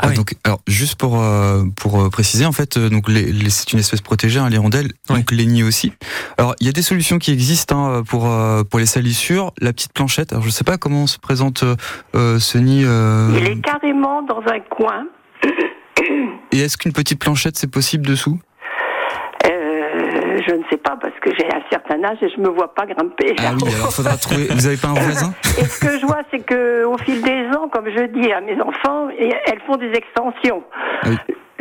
Ah 0.00 0.08
oui. 0.08 0.14
Donc, 0.14 0.34
alors 0.44 0.60
juste 0.68 0.94
pour 0.96 1.20
euh, 1.20 1.64
pour 1.76 2.00
euh, 2.00 2.10
préciser, 2.10 2.46
en 2.46 2.52
fait, 2.52 2.78
donc 2.78 3.08
les, 3.08 3.32
les- 3.32 3.50
c'est 3.50 3.72
une 3.72 3.80
espèce 3.80 4.00
protégée, 4.00 4.38
hein, 4.38 4.48
l'hirondelle, 4.48 4.92
donc 5.08 5.30
les 5.32 5.46
nids 5.46 5.64
aussi. 5.64 5.92
Alors 6.38 6.54
il 6.60 6.66
y 6.66 6.70
a 6.70 6.72
des 6.72 6.82
solutions 6.82 7.18
qui 7.18 7.32
existent 7.32 7.76
hein, 7.96 8.02
pour 8.04 8.26
euh, 8.30 8.62
pour 8.62 8.78
les 8.78 8.86
salissures, 8.86 9.52
la 9.60 9.72
petite 9.72 9.92
planchette. 9.92 10.32
Alors 10.32 10.44
je 10.44 10.50
sais 10.50 10.64
pas 10.64 10.78
comment 10.78 11.06
se 11.08 11.18
présente 11.18 11.64
euh, 11.64 11.74
euh, 12.14 12.38
ce 12.38 12.56
nid. 12.58 12.84
euh, 12.84 13.36
Il 13.40 13.46
est 13.48 13.60
carrément 13.60 14.22
dans 14.22 14.40
un 14.46 14.60
coin. 14.70 15.06
Et 16.52 16.60
est-ce 16.60 16.76
qu'une 16.76 16.92
petite 16.92 17.20
planchette 17.20 17.56
c'est 17.56 17.70
possible 17.70 18.06
dessous? 18.06 18.38
Euh, 19.46 20.40
je 20.46 20.54
ne 20.54 20.62
sais 20.70 20.76
pas 20.76 20.96
parce 21.00 21.14
que 21.20 21.30
j'ai 21.38 21.46
un 21.46 21.62
certain 21.70 22.02
âge 22.04 22.18
et 22.22 22.28
je 22.34 22.40
me 22.40 22.48
vois 22.48 22.74
pas 22.74 22.86
grimper. 22.86 23.34
Ah 23.38 23.52
oui, 23.62 23.72
alors 23.74 23.92
faudra 23.92 24.16
trouver. 24.16 24.46
Vous 24.50 24.66
avez 24.66 24.76
pas 24.76 24.88
un 24.88 24.94
voisin? 24.94 25.32
Et 25.58 25.64
ce 25.64 25.80
que 25.80 25.98
je 25.98 26.06
vois, 26.06 26.22
c'est 26.30 26.40
que 26.44 26.84
au 26.84 26.98
fil 26.98 27.22
des 27.22 27.46
ans, 27.56 27.68
comme 27.68 27.86
je 27.88 28.04
dis 28.20 28.32
à 28.32 28.40
mes 28.40 28.60
enfants, 28.60 29.08
et- 29.10 29.32
elles 29.46 29.60
font 29.66 29.76
des 29.76 29.92
extensions. 29.92 30.62
Ah 31.02 31.08
oui. 31.10 31.16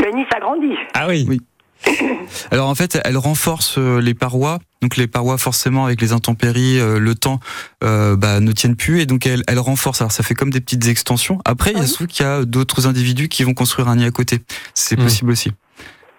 Le 0.05 0.11
nid 0.11 0.25
s'agrandit. 0.31 0.77
Ah 0.93 1.05
oui. 1.07 1.25
Oui. 1.29 1.41
Alors 2.51 2.67
en 2.69 2.75
fait, 2.75 2.99
elle 3.03 3.17
renforce 3.17 3.77
euh, 3.77 3.99
les 3.99 4.13
parois. 4.13 4.59
Donc 4.81 4.95
les 4.97 5.07
parois, 5.07 5.37
forcément, 5.39 5.85
avec 5.85 6.01
les 6.01 6.11
intempéries, 6.11 6.79
euh, 6.79 6.99
le 6.99 7.15
temps, 7.15 7.39
euh, 7.83 8.15
bah, 8.15 8.39
ne 8.39 8.51
tiennent 8.51 8.75
plus, 8.75 9.01
et 9.01 9.05
donc 9.07 9.25
elle, 9.25 9.43
elle 9.47 9.57
renforce. 9.59 10.01
Alors 10.01 10.11
ça 10.11 10.21
fait 10.23 10.35
comme 10.35 10.51
des 10.51 10.61
petites 10.61 10.85
extensions. 10.87 11.39
Après, 11.45 11.71
il 11.71 11.77
y 11.77 11.79
a 11.79 11.83
Oui. 11.83 11.87
souvent 11.87 12.05
qu'il 12.07 12.25
y 12.25 12.29
a 12.29 12.45
d'autres 12.45 12.85
individus 12.87 13.27
qui 13.27 13.43
vont 13.43 13.53
construire 13.55 13.87
un 13.87 13.95
nid 13.95 14.05
à 14.05 14.11
côté. 14.11 14.39
C'est 14.75 14.97
Mm. 14.99 15.03
possible 15.03 15.31
aussi. 15.31 15.51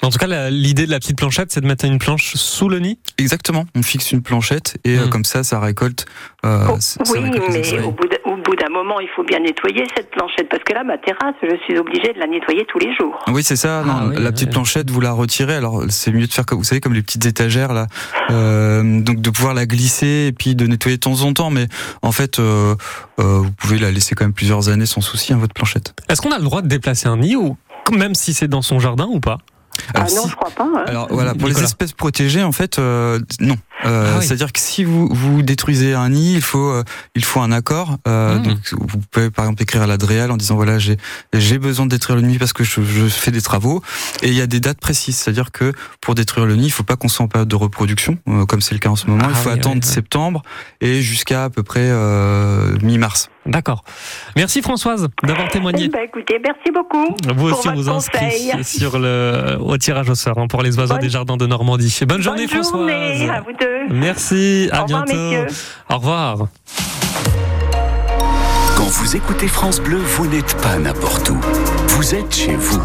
En 0.03 0.11
tout 0.11 0.19
cas, 0.19 0.49
l'idée 0.51 0.87
de 0.87 0.91
la 0.93 0.99
petite 1.01 1.19
planchette, 1.19 1.51
c'est 1.53 1.61
de 1.61 1.67
mettre 1.67 1.85
une 1.85 1.99
planche 1.99 2.35
sous 2.37 2.69
le 2.69 2.79
nid? 2.79 2.99
Exactement. 3.19 3.67
On 3.77 3.83
fixe 3.83 4.13
une 4.13 4.23
planchette 4.23 4.77
et 4.85 4.97
euh, 4.99 5.07
Mm. 5.07 5.11
comme 5.11 5.25
ça, 5.25 5.43
ça 5.45 5.59
récolte. 5.61 6.07
euh, 6.45 6.67
Oh, 6.73 6.77
ça- 6.81 7.01
oui, 7.13 7.19
récolte 7.19 7.51
mais 7.53 7.83
au 7.83 7.91
bout 7.93 8.07
d'un- 8.07 8.33
au 8.33 8.37
bout 8.49 8.57
d'un 8.57 8.69
moment, 8.71 8.99
il 9.01 9.09
faut 9.15 9.23
bien 9.25 9.39
nettoyer 9.41 9.85
cette 9.97 10.11
planchette 10.11 10.49
parce 10.49 10.63
que 10.65 10.73
là, 10.73 10.83
ma 10.85 10.97
terrasse, 10.99 11.35
je 11.43 11.57
suis 11.65 11.79
obligée 11.79 12.13
de 12.15 12.19
la 12.19 12.27
nettoyer 12.27 12.65
tous 12.67 12.79
les 12.79 12.95
jours. 12.97 13.23
Oui, 13.29 13.43
c'est 13.43 13.57
ça. 13.57 13.83
non, 13.85 13.93
Ah 13.95 14.05
oui, 14.09 14.15
la 14.17 14.21
oui. 14.23 14.31
petite 14.33 14.51
planchette, 14.51 14.91
vous 14.91 15.01
la 15.01 15.13
retirez. 15.13 15.55
Alors, 15.55 15.83
c'est 15.91 16.11
mieux 16.13 16.27
de 16.27 16.33
faire 16.33 16.47
comme 16.47 16.59
vous 16.59 16.65
savez, 16.65 16.81
comme 16.81 16.95
les 16.95 17.03
petites 17.03 17.27
étagères 17.27 17.73
là. 17.73 17.87
Euh, 18.31 19.01
donc, 19.03 19.21
de 19.21 19.31
pouvoir 19.31 19.55
la 19.55 19.67
glisser 19.67 20.27
et 20.29 20.33
puis 20.33 20.55
de 20.55 20.67
nettoyer 20.67 20.97
de 20.97 21.01
temps 21.03 21.21
en 21.23 21.33
temps. 21.33 21.51
Mais 21.51 21.67
en 22.03 22.13
fait, 22.13 22.39
euh, 22.39 22.75
euh, 23.21 23.39
vous 23.39 23.53
pouvez 23.53 23.79
la 23.79 23.91
laisser 23.91 24.15
quand 24.15 24.25
même 24.25 24.33
plusieurs 24.35 24.69
années 24.69 24.87
sans 24.87 25.01
souci, 25.01 25.33
hein, 25.33 25.39
votre 25.39 25.55
planchette. 25.55 25.95
Est-ce 26.09 26.21
qu'on 26.23 26.33
a 26.33 26.39
le 26.39 26.45
droit 26.45 26.63
de 26.63 26.69
déplacer 26.69 27.09
un 27.09 27.19
nid 27.19 27.37
ou 27.37 27.57
même 27.93 28.15
si 28.15 28.35
c'est 28.35 28.49
dans 28.49 28.63
son 28.63 28.81
jardin 28.81 29.07
ou 29.11 29.21
pas? 29.21 29.39
Ah 29.95 30.01
non, 30.01 30.07
si- 30.25 30.29
je 30.31 30.35
crois 30.35 30.51
pas. 30.51 30.65
hein. 30.65 30.83
alors 30.87 31.07
voilà, 31.11 31.35
pour 31.35 31.49
les 31.49 31.63
espèces 31.63 31.93
protégées, 31.93 32.43
en 32.43 32.51
fait, 32.53 32.79
euh, 32.81 33.21
non. 33.41 33.55
Euh, 33.85 34.13
Ah 34.15 34.19
oui. 34.19 34.25
C'est-à-dire 34.27 34.53
que 34.53 34.61
si 34.61 34.85
vous, 34.85 35.09
vous 35.11 35.43
détruisez 35.43 35.95
un 35.95 36.09
nid, 36.11 36.35
il 36.35 36.43
faut, 36.43 36.71
euh, 36.71 36.83
il 37.15 37.25
faut 37.25 37.41
un 37.41 37.53
accord. 37.53 37.97
Euh, 38.07 38.37
Mhm. 38.39 38.43
Donc 38.43 38.59
vous 38.73 38.99
pouvez 39.11 39.31
par 39.31 39.45
exemple 39.45 39.63
écrire 39.63 39.83
à 39.83 39.87
l'Adréal 39.87 40.31
en 40.31 40.37
disant 40.37 40.57
voilà 40.57 40.79
j'ai 40.79 40.97
j'ai 41.33 41.59
besoin 41.59 41.87
de 41.87 41.91
détruire 41.91 42.17
le 42.17 42.23
nid 42.23 42.39
parce 42.39 42.53
que 42.53 42.65
je, 42.65 42.81
je 42.83 43.07
fais 43.07 43.31
des 43.31 43.41
travaux 43.43 43.83
et 44.23 44.29
il 44.29 44.35
y 44.35 44.41
a 44.41 44.47
des 44.47 44.61
dates 44.61 44.81
précises. 44.81 45.17
C'est-à-dire 45.17 45.51
que 45.53 45.73
pour 46.01 46.15
détruire 46.15 46.47
le 46.47 46.57
nid, 46.57 46.67
il 46.67 46.71
faut 46.73 46.83
pas 46.83 46.97
qu'on 46.97 47.09
soit 47.09 47.25
en 47.25 47.29
période 47.29 47.49
de 47.49 47.57
reproduction 47.57 48.19
euh, 48.29 48.45
comme 48.47 48.61
c'est 48.61 48.75
le 48.75 48.81
cas 48.81 48.89
en 48.91 48.97
ce 48.97 49.07
moment. 49.07 49.25
Ah 49.27 49.31
il 49.31 49.37
faut 49.37 49.49
oui, 49.51 49.55
attendre 49.55 49.77
oui, 49.77 49.81
oui. 49.87 49.93
septembre 49.95 50.43
et 50.81 51.01
jusqu'à 51.03 51.45
à 51.45 51.51
peu 51.51 51.63
près 51.63 51.81
euh, 51.85 52.77
mi-mars. 52.83 53.31
D'accord. 53.47 53.83
Merci 54.37 54.61
Françoise 54.61 55.09
d'avoir 55.23 55.49
témoigné. 55.49 55.85
Eh 55.85 55.89
ben, 55.89 56.01
écoutez, 56.05 56.39
merci 56.45 56.71
beaucoup. 56.71 57.15
Vous 57.35 57.49
pour 57.49 57.59
aussi 57.59 57.69
vous 57.75 57.89
inscrivez 57.89 58.63
sur 58.63 58.99
le 58.99 59.57
au 59.61 59.79
tirage 59.79 60.11
au 60.11 60.15
sort 60.15 60.39
hein, 60.39 60.47
pour 60.49 60.63
les 60.63 60.77
oiseaux 60.79 60.95
Bonne- 60.95 61.03
des 61.03 61.09
jardins 61.09 61.37
de 61.39 61.47
Normandie. 61.47 61.99
Bonne 62.07 62.21
journée 62.21 62.47
Bonne 62.47 62.63
journée 62.63 62.63
Françoise. 63.17 63.31
à 63.31 63.41
vous 63.41 63.53
deux. 63.59 63.68
Merci, 63.91 64.69
à 64.73 64.81
Au 64.81 64.83
revoir, 64.85 65.05
bientôt. 65.05 65.21
messieurs. 65.21 65.47
Au 65.91 65.95
revoir. 65.97 66.37
Quand 68.77 68.85
vous 68.89 69.17
écoutez 69.17 69.49
France 69.49 69.81
Bleu, 69.81 69.99
vous 69.99 70.27
n'êtes 70.27 70.57
pas 70.63 70.77
n'importe 70.79 71.31
où. 71.31 71.39
Vous 71.89 72.15
êtes 72.15 72.35
chez 72.35 72.55
vous. 72.55 72.81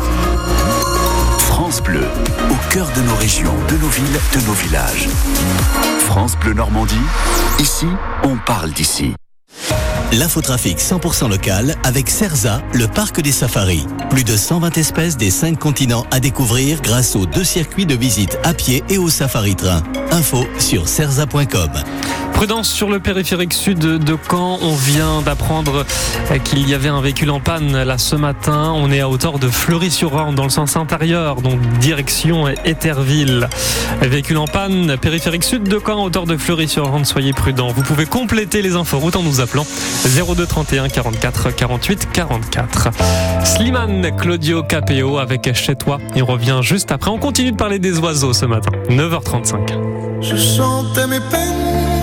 France 1.40 1.82
Bleu, 1.84 2.06
au 2.50 2.74
cœur 2.74 2.88
de 2.96 3.02
nos 3.02 3.16
régions, 3.16 3.54
de 3.70 3.78
nos 3.78 3.88
villes, 3.88 4.20
de 4.34 4.48
nos 4.48 4.54
villages. 4.54 5.08
France 6.00 6.36
Bleu 6.38 6.54
Normandie, 6.54 6.96
ici, 7.60 7.88
on 8.24 8.36
parle 8.38 8.72
d'ici. 8.72 9.14
L'infotrafic 10.20 10.78
100% 10.78 11.28
local 11.28 11.76
avec 11.84 12.08
Cerza, 12.08 12.62
le 12.74 12.88
parc 12.88 13.20
des 13.22 13.32
safaris. 13.32 13.86
Plus 14.12 14.24
de 14.24 14.38
120 14.38 14.78
espèces 14.78 15.18
des 15.18 15.32
5 15.32 15.58
continents 15.58 16.06
à 16.12 16.20
découvrir 16.20 16.82
grâce 16.82 17.16
aux 17.16 17.26
deux 17.26 17.44
circuits 17.44 17.88
de 17.88 17.96
visite 17.96 18.38
à 18.44 18.54
pied 18.54 18.84
et 18.90 19.00
au 19.00 19.10
safari 19.10 19.56
train. 19.56 19.82
Info 20.12 20.46
sur 20.60 20.88
cerza.com. 20.88 21.72
Prudence 22.44 22.70
sur 22.70 22.90
le 22.90 23.00
périphérique 23.00 23.54
sud 23.54 23.80
de 23.80 24.18
Caen. 24.30 24.60
On 24.62 24.76
vient 24.76 25.22
d'apprendre 25.22 25.86
qu'il 26.44 26.68
y 26.68 26.74
avait 26.74 26.90
un 26.90 27.00
véhicule 27.00 27.32
en 27.32 27.40
panne 27.40 27.84
là 27.84 27.98
ce 27.98 28.18
matin. 28.18 28.74
On 28.76 28.92
est 28.92 29.00
à 29.00 29.08
hauteur 29.08 29.40
de 29.40 29.48
Fleury-sur-Orne 29.48 30.36
dans 30.36 30.44
le 30.44 30.50
sens 30.50 30.76
intérieur, 30.76 31.42
donc 31.42 31.62
direction 31.80 32.50
Éterville. 32.66 33.48
Véhicule 34.02 34.40
en 34.40 34.48
panne, 34.48 34.98
périphérique 34.98 35.46
sud 35.46 35.64
de 35.64 35.80
Caen, 35.80 36.04
hauteur 36.04 36.26
de 36.26 36.36
Fleury-sur-Orne. 36.36 37.06
Soyez 37.06 37.32
prudents. 37.32 37.70
Vous 37.70 37.82
pouvez 37.82 38.06
compléter 38.06 38.62
les 38.62 38.76
inforoutes 38.76 39.16
en 39.16 39.24
nous 39.24 39.40
appelant 39.40 39.66
02 40.04 40.46
31 40.46 40.90
44 40.90 41.56
48 41.56 42.10
44. 42.12 42.90
Slimane 43.46 44.14
Claudio 44.18 44.64
Capéo 44.64 45.18
avec 45.18 45.50
Chez 45.54 45.78
toi. 45.78 45.98
Il 46.14 46.24
revient 46.24 46.60
juste 46.62 46.92
après. 46.92 47.10
On 47.10 47.20
continue 47.20 47.54
de 47.54 47.58
parler 47.58 47.80
des 47.80 48.00
oiseaux 48.00 48.34
ce 48.34 48.46
matin. 48.46 48.72
9h35. 48.90 49.80
Je 50.20 51.08
mes 51.08 51.20
peines 51.22 51.93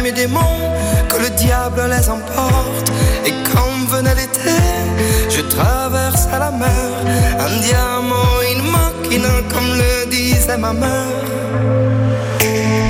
Mes 0.00 0.12
démons, 0.12 0.40
que 1.08 1.16
le 1.22 1.30
diable 1.30 1.82
les 1.88 2.08
emporte. 2.08 2.90
Et 3.26 3.32
quand 3.52 3.94
venait 3.94 4.14
l'été, 4.14 4.50
je 5.28 5.40
traversais 5.42 6.38
la 6.38 6.50
mer. 6.50 6.90
Un 7.38 7.60
diamant, 7.60 8.40
une 8.52 8.70
machina, 8.70 9.28
comme 9.52 9.76
le 9.76 10.10
disait 10.10 10.56
ma 10.56 10.72
mère. 10.72 11.06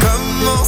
Comment 0.00 0.64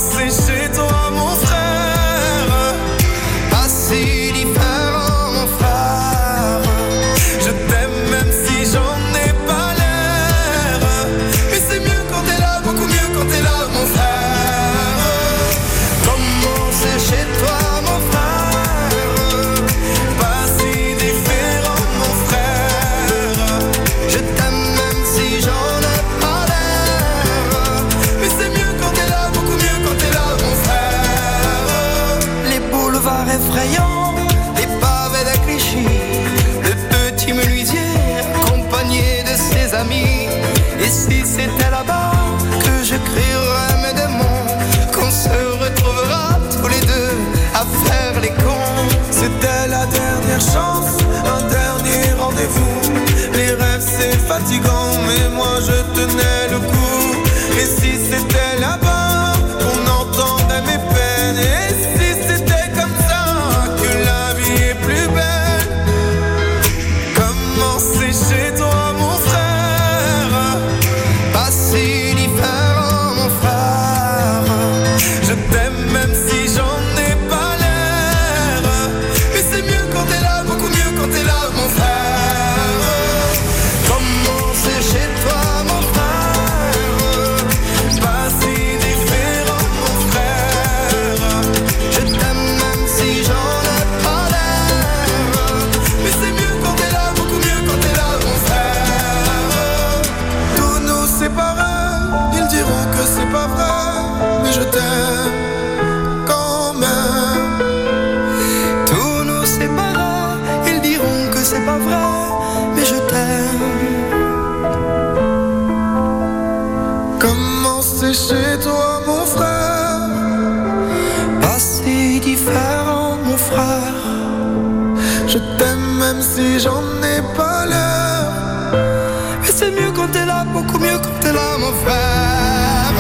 beaucoup 130.54 130.78
mieux 130.78 130.98
quand 131.02 131.20
t'es 131.20 131.32
là, 131.32 131.58
mon 131.58 131.72
frère. 131.82 132.92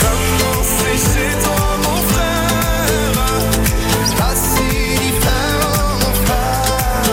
Comment 0.00 0.62
c'est 0.62 0.98
chez 1.08 1.32
toi, 1.42 1.64
mon 1.84 1.96
frère? 2.10 3.14
Pas 4.18 4.34
si 4.36 4.68
différent, 5.00 5.88
mon 6.02 6.12
frère. 6.22 7.04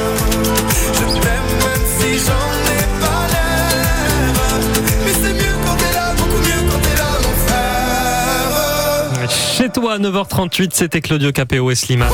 Je 0.93 1.05
t'aime 1.23 1.49
même 1.63 1.85
si 1.97 2.09
j'en 2.25 2.49
ai 2.75 2.83
pas 3.01 3.23
l'air. 3.33 4.59
Mais 5.05 5.13
c'est 5.13 5.33
mieux 5.33 5.55
quand 5.65 5.75
t'es 5.77 5.93
là, 5.93 6.05
beaucoup 6.17 6.41
mieux 6.41 6.61
quand 6.69 6.81
t'es 6.81 6.97
là, 7.01 7.11
mon 7.23 7.35
frère. 7.47 9.29
Chez 9.29 9.69
toi, 9.69 9.97
9h38, 9.97 10.71
c'était 10.73 11.01
Claudio 11.01 11.31
Capéo 11.31 11.71
et 11.71 11.75
Slimane. 11.75 12.09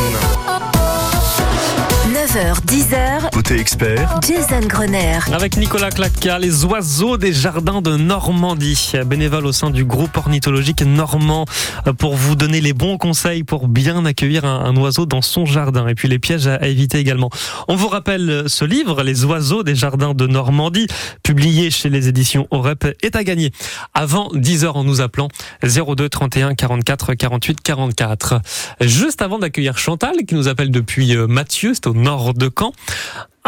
9h, 2.14 2.56
9h-10h, 2.66 3.33
Côté 3.44 3.60
expert, 3.60 4.22
Jason 4.26 4.66
Grenier. 4.68 5.20
Avec 5.34 5.58
Nicolas 5.58 5.90
Clatka, 5.90 6.40
les 6.40 6.64
oiseaux 6.64 7.18
des 7.18 7.34
jardins 7.34 7.82
de 7.82 7.98
Normandie, 7.98 8.94
bénévole 9.06 9.46
au 9.46 9.52
sein 9.52 9.70
du 9.70 9.84
groupe 9.84 10.16
ornithologique 10.16 10.82
normand, 10.82 11.44
euh, 11.86 11.92
pour 11.92 12.16
vous 12.16 12.36
donner 12.36 12.62
les 12.62 12.72
bons 12.72 12.98
conseils 12.98 13.44
pour 13.44 13.68
bien 13.68 14.06
accueillir 14.06 14.46
un, 14.46 14.64
un 14.64 14.78
oiseau 14.78 15.06
dans 15.06 15.22
son 15.22 15.46
jardin 15.46 15.90
et 15.90 15.94
puis 15.94 16.08
les 16.08 16.20
pièges 16.20 16.48
à, 16.48 16.56
à 16.56 16.68
éviter 16.68 17.00
également. 17.00 17.30
On 17.68 17.76
vous 17.76 17.90
rappelle 17.90 18.46
ce 18.48 18.64
livre, 18.64 19.04
Les 19.04 19.26
oiseaux 19.26 19.64
des 19.64 19.76
jardins 19.76 20.14
de 20.14 20.26
Normandie, 20.26 20.88
publié 21.22 21.70
chez 21.70 21.90
les 21.90 22.08
éditions 22.08 22.48
Orep, 22.50 22.96
est 23.02 23.18
à 23.18 23.26
gagner 23.26 23.52
avant 23.94 24.30
10h 24.30 24.68
en 24.68 24.86
nous 24.86 25.02
appelant 25.02 25.28
02 25.64 26.08
31 26.08 26.56
44 26.56 27.14
48 27.16 27.60
44. 27.62 28.40
Juste 28.80 29.22
avant 29.22 29.38
d'accueillir 29.38 29.78
Chantal 29.78 30.16
qui 30.26 30.36
nous 30.36 30.48
appelle 30.48 30.72
depuis 30.72 31.14
euh, 31.14 31.28
Mathieu, 31.28 31.74
c'est 31.74 31.88
au 31.88 31.94
nord 31.94 32.34
de 32.34 32.50
Caen. 32.58 32.72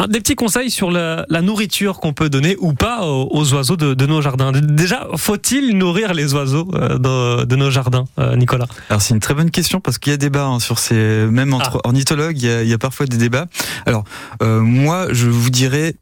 Des 0.10 0.20
petits 0.20 0.36
conseils 0.36 0.70
sur 0.72 0.92
la, 0.92 1.26
la 1.30 1.42
nourriture 1.42 2.02
qu'on 2.02 2.12
peut 2.12 2.30
donner 2.30 2.58
ou 2.60 2.74
pas 2.74 3.08
aux, 3.08 3.30
aux 3.32 3.54
oiseaux 3.54 3.78
de, 3.78 3.94
de 3.94 4.06
nos 4.06 4.22
jardins. 4.22 4.52
Déjà, 4.52 5.08
faut-il 5.16 5.78
nourrir 5.78 6.14
les 6.14 6.34
oiseaux 6.34 6.70
euh, 6.76 6.98
de, 6.98 7.46
de 7.46 7.56
nos 7.56 7.72
jardins, 7.72 8.04
euh, 8.20 8.36
Nicolas? 8.36 8.68
Alors 8.90 9.02
c'est 9.02 9.14
une 9.14 9.22
très 9.22 9.34
bonne 9.34 9.52
question 9.52 9.80
parce 9.80 9.98
qu'il 9.98 10.12
y 10.12 10.14
a 10.14 10.18
débat 10.18 10.46
hein, 10.48 10.60
sur 10.60 10.80
ces 10.80 11.26
même 11.28 11.54
entre 11.54 11.80
ornithologues, 11.86 12.38
il 12.38 12.46
y, 12.46 12.52
a, 12.52 12.64
il 12.64 12.68
y 12.68 12.74
a 12.74 12.78
parfois 12.78 13.06
des 13.06 13.18
débats. 13.18 13.48
Alors 13.86 14.04
euh, 14.44 14.60
moi 14.60 15.08
je 15.12 15.28
vous 15.28 15.50
dirais 15.50 15.96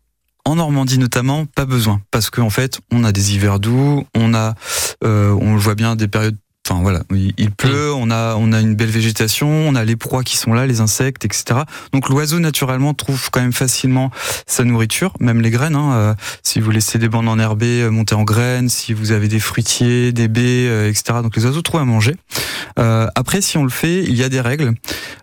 en 0.43 0.55
Normandie 0.55 0.97
notamment, 0.97 1.45
pas 1.45 1.65
besoin 1.65 2.01
parce 2.09 2.31
qu'en 2.31 2.49
fait 2.49 2.79
on 2.91 3.03
a 3.03 3.11
des 3.11 3.35
hivers 3.35 3.59
doux, 3.59 4.05
on 4.15 4.33
a, 4.33 4.55
euh, 5.03 5.37
on 5.39 5.53
le 5.53 5.59
voit 5.59 5.75
bien 5.75 5.95
des 5.95 6.07
périodes. 6.07 6.37
Enfin 6.73 6.81
voilà, 6.81 7.03
il 7.11 7.33
il 7.37 7.51
pleut, 7.51 7.93
on 7.93 8.09
a 8.09 8.35
on 8.35 8.51
a 8.51 8.59
une 8.59 8.75
belle 8.75 8.89
végétation, 8.89 9.47
on 9.47 9.75
a 9.75 9.83
les 9.83 9.95
proies 9.95 10.23
qui 10.23 10.37
sont 10.37 10.53
là, 10.53 10.65
les 10.65 10.81
insectes, 10.81 11.23
etc. 11.23 11.61
Donc 11.91 12.09
l'oiseau 12.09 12.39
naturellement 12.39 12.93
trouve 12.93 13.29
quand 13.29 13.41
même 13.41 13.53
facilement 13.53 14.09
sa 14.47 14.63
nourriture, 14.63 15.13
même 15.19 15.41
les 15.41 15.51
graines. 15.51 15.75
Hein, 15.75 15.93
euh, 15.93 16.13
si 16.41 16.59
vous 16.59 16.71
laissez 16.71 16.97
des 16.97 17.09
bandes 17.09 17.27
enherbées 17.27 17.83
euh, 17.83 17.91
monter 17.91 18.15
en 18.15 18.23
graines, 18.23 18.69
si 18.69 18.93
vous 18.93 19.11
avez 19.11 19.27
des 19.27 19.39
fruitiers, 19.39 20.11
des 20.11 20.27
baies, 20.27 20.67
euh, 20.67 20.89
etc. 20.89 21.19
Donc 21.21 21.35
les 21.35 21.45
oiseaux 21.45 21.61
trouvent 21.61 21.81
à 21.81 21.85
manger. 21.85 22.15
Euh, 22.79 23.07
après, 23.15 23.41
si 23.41 23.57
on 23.57 23.63
le 23.63 23.69
fait, 23.69 24.03
il 24.03 24.15
y 24.15 24.23
a 24.23 24.29
des 24.29 24.41
règles. 24.41 24.73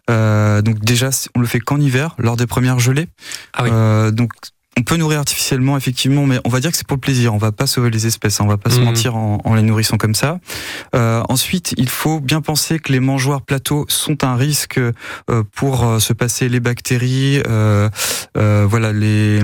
Donc 0.08 0.80
déjà, 0.80 1.10
on 1.36 1.40
le 1.40 1.46
fait 1.46 1.60
qu'en 1.60 1.80
hiver, 1.80 2.16
lors 2.18 2.36
des 2.36 2.46
premières 2.46 2.80
gelées. 2.80 3.06
Ah 3.54 3.62
oui. 3.62 4.12
Donc 4.12 4.32
on 4.80 4.82
peut 4.82 4.96
nourrir 4.96 5.18
artificiellement 5.18 5.76
effectivement, 5.76 6.24
mais 6.24 6.38
on 6.44 6.48
va 6.48 6.58
dire 6.60 6.70
que 6.70 6.76
c'est 6.78 6.86
pour 6.86 6.96
le 6.96 7.00
plaisir. 7.02 7.34
On 7.34 7.38
va 7.38 7.52
pas 7.52 7.66
sauver 7.66 7.90
les 7.90 8.06
espèces, 8.06 8.40
hein, 8.40 8.44
on 8.46 8.48
va 8.48 8.56
pas 8.56 8.70
se 8.70 8.78
Mhm. 8.78 8.84
mentir 8.86 9.14
en, 9.14 9.38
en 9.44 9.54
les 9.54 9.60
nourrissant 9.62 9.98
comme 9.98 10.14
ça. 10.14 10.38
Euh, 10.94 11.22
ensuite, 11.28 11.74
il 11.76 11.90
faut 11.90 12.18
bien 12.18 12.40
penser 12.40 12.78
que 12.78 12.90
les 12.90 13.00
mangeoires 13.00 13.42
plateaux 13.42 13.84
sont 13.88 14.24
un 14.24 14.36
risque 14.36 14.78
euh, 14.78 14.92
pour 15.54 15.84
euh, 15.84 15.98
se 15.98 16.14
passer 16.14 16.48
les 16.48 16.60
bactéries, 16.60 17.42
euh, 17.46 17.90
euh, 18.38 18.66
voilà 18.68 18.92
les 18.92 19.42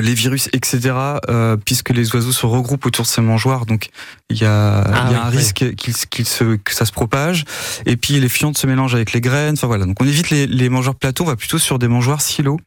les 0.00 0.14
virus, 0.14 0.48
etc. 0.52 0.94
euh, 1.28 1.56
puisque 1.56 1.90
les 1.90 2.14
oiseaux 2.14 2.32
se 2.32 2.46
regroupent 2.46 2.86
autour 2.86 3.04
de 3.04 3.08
ces 3.10 3.20
mangeoires, 3.20 3.66
donc 3.66 3.88
il 4.28 4.38
y 4.40 4.44
a, 4.44 4.80
Ah 4.82 5.10
y 5.10 5.14
a 5.14 5.18
oui, 5.18 5.26
un 5.26 5.30
oui. 5.30 5.36
risque 5.38 5.74
qu'il 5.74 5.94
qu'il 5.94 6.26
se, 6.26 6.56
que 6.56 6.72
ça 6.74 6.84
se 6.86 6.92
propage. 6.92 7.44
Et 7.86 7.96
puis 7.96 8.20
les 8.20 8.28
fientes 8.28 8.56
se 8.56 8.66
mélangent 8.68 8.94
avec 8.94 9.12
les 9.12 9.20
graines. 9.20 9.54
Enfin 9.54 9.66
voilà, 9.66 9.86
donc 9.86 9.96
on 10.00 10.06
évite 10.06 10.30
les, 10.30 10.46
les 10.46 10.68
mangeoires 10.68 10.94
plateaux, 10.94 11.24
on 11.24 11.26
va 11.26 11.36
plutôt 11.36 11.58
sur 11.58 11.78
des 11.80 11.88
mangeoires 11.88 12.20
silos. 12.20 12.60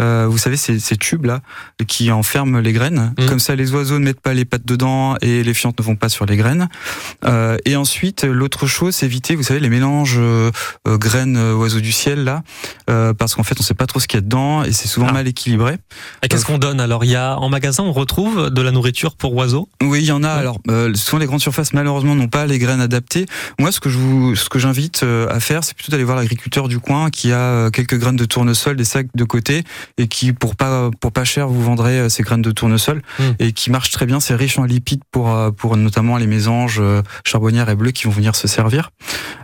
Euh, 0.00 0.26
vous 0.28 0.38
savez 0.38 0.56
ces, 0.56 0.80
ces 0.80 0.96
tubes 0.96 1.26
là 1.26 1.40
qui 1.86 2.10
enferment 2.10 2.58
les 2.58 2.72
graines. 2.72 3.14
Mhm. 3.18 3.28
Comme 3.28 3.38
ça, 3.38 3.54
les 3.54 3.72
oiseaux 3.72 3.98
ne 4.00 4.04
mettent 4.04 4.20
pas 4.20 4.34
les 4.34 4.44
pattes 4.44 4.66
dedans 4.66 5.16
et 5.20 5.44
les 5.44 5.54
fientes 5.54 5.78
ne 5.78 5.84
vont 5.84 5.96
pas 5.96 6.08
sur 6.08 6.26
les 6.26 6.36
graines. 6.36 6.68
Euh, 7.24 7.56
et 7.64 7.76
ensuite, 7.76 8.24
l'autre 8.24 8.66
chose, 8.66 8.96
c'est 8.96 9.06
éviter, 9.06 9.36
vous 9.36 9.42
savez, 9.44 9.60
les 9.60 9.68
mélanges 9.68 10.16
euh, 10.18 10.50
euh, 10.88 10.98
graines 10.98 11.36
euh, 11.36 11.54
oiseaux 11.54 11.80
du 11.80 11.92
ciel 11.92 12.24
là, 12.24 12.42
euh, 12.90 13.12
parce 13.14 13.34
qu'en 13.34 13.42
fait, 13.44 13.58
on 13.60 13.62
sait 13.62 13.74
pas 13.74 13.86
trop 13.86 14.00
ce 14.00 14.08
qu'il 14.08 14.16
y 14.16 14.18
a 14.18 14.22
dedans 14.22 14.64
et 14.64 14.72
c'est 14.72 14.88
souvent 14.88 15.06
Ah. 15.10 15.12
mal 15.12 15.28
équilibré. 15.28 15.76
Et 16.22 16.28
qu'est-ce 16.28 16.44
qu'on 16.46 16.58
donne 16.64 16.80
alors 16.80 17.04
Il 17.04 17.10
y 17.10 17.16
a 17.16 17.36
en 17.38 17.50
magasin, 17.50 17.82
on 17.84 17.92
retrouve 17.92 18.48
de 18.50 18.62
la 18.62 18.70
nourriture 18.70 19.16
pour 19.16 19.34
oiseaux. 19.34 19.68
Oui, 19.82 20.00
il 20.00 20.06
y 20.06 20.12
en 20.12 20.22
a. 20.24 20.34
Ouais. 20.34 20.40
Alors, 20.40 20.58
euh, 20.70 20.94
souvent 20.94 21.18
les 21.18 21.26
grandes 21.26 21.40
surfaces 21.42 21.74
malheureusement 21.74 22.14
n'ont 22.14 22.28
pas 22.28 22.46
les 22.46 22.58
graines 22.58 22.80
adaptées. 22.80 23.26
Moi, 23.58 23.70
ce 23.70 23.80
que 23.80 23.90
je 23.90 23.98
vous, 23.98 24.34
ce 24.34 24.48
que 24.48 24.58
j'invite 24.58 25.02
euh, 25.02 25.26
à 25.28 25.40
faire, 25.40 25.62
c'est 25.62 25.74
plutôt 25.74 25.92
d'aller 25.92 26.04
voir 26.04 26.16
l'agriculteur 26.16 26.68
du 26.68 26.78
coin 26.78 27.10
qui 27.10 27.32
a 27.32 27.38
euh, 27.38 27.70
quelques 27.70 27.98
graines 27.98 28.16
de 28.16 28.24
tournesol, 28.24 28.76
des 28.76 28.84
sacs 28.84 29.08
de 29.14 29.24
côté, 29.24 29.62
et 29.98 30.08
qui 30.08 30.32
pour 30.32 30.56
pas 30.56 30.90
pour 31.00 31.12
pas 31.12 31.24
cher 31.24 31.48
vous 31.48 31.62
vendrait 31.62 31.98
euh, 32.00 32.08
ces 32.08 32.22
graines 32.22 32.40
de 32.42 32.50
tournesol 32.50 33.02
Mm. 33.18 33.22
et 33.40 33.52
qui 33.52 33.70
marche 33.70 33.90
très 33.90 34.06
bien. 34.06 34.18
C'est 34.20 34.34
riche 34.34 34.58
en 34.58 34.64
lipides 34.64 35.02
pour 35.10 35.36
pour 35.56 35.76
notamment 35.76 36.16
les 36.16 36.26
mésanges 36.26 36.80
charbonnières 37.26 37.68
et 37.68 37.74
bleues 37.76 37.90
qui 37.90 38.04
vont 38.04 38.10
venir 38.10 38.34
se 38.36 38.48
servir. 38.48 38.90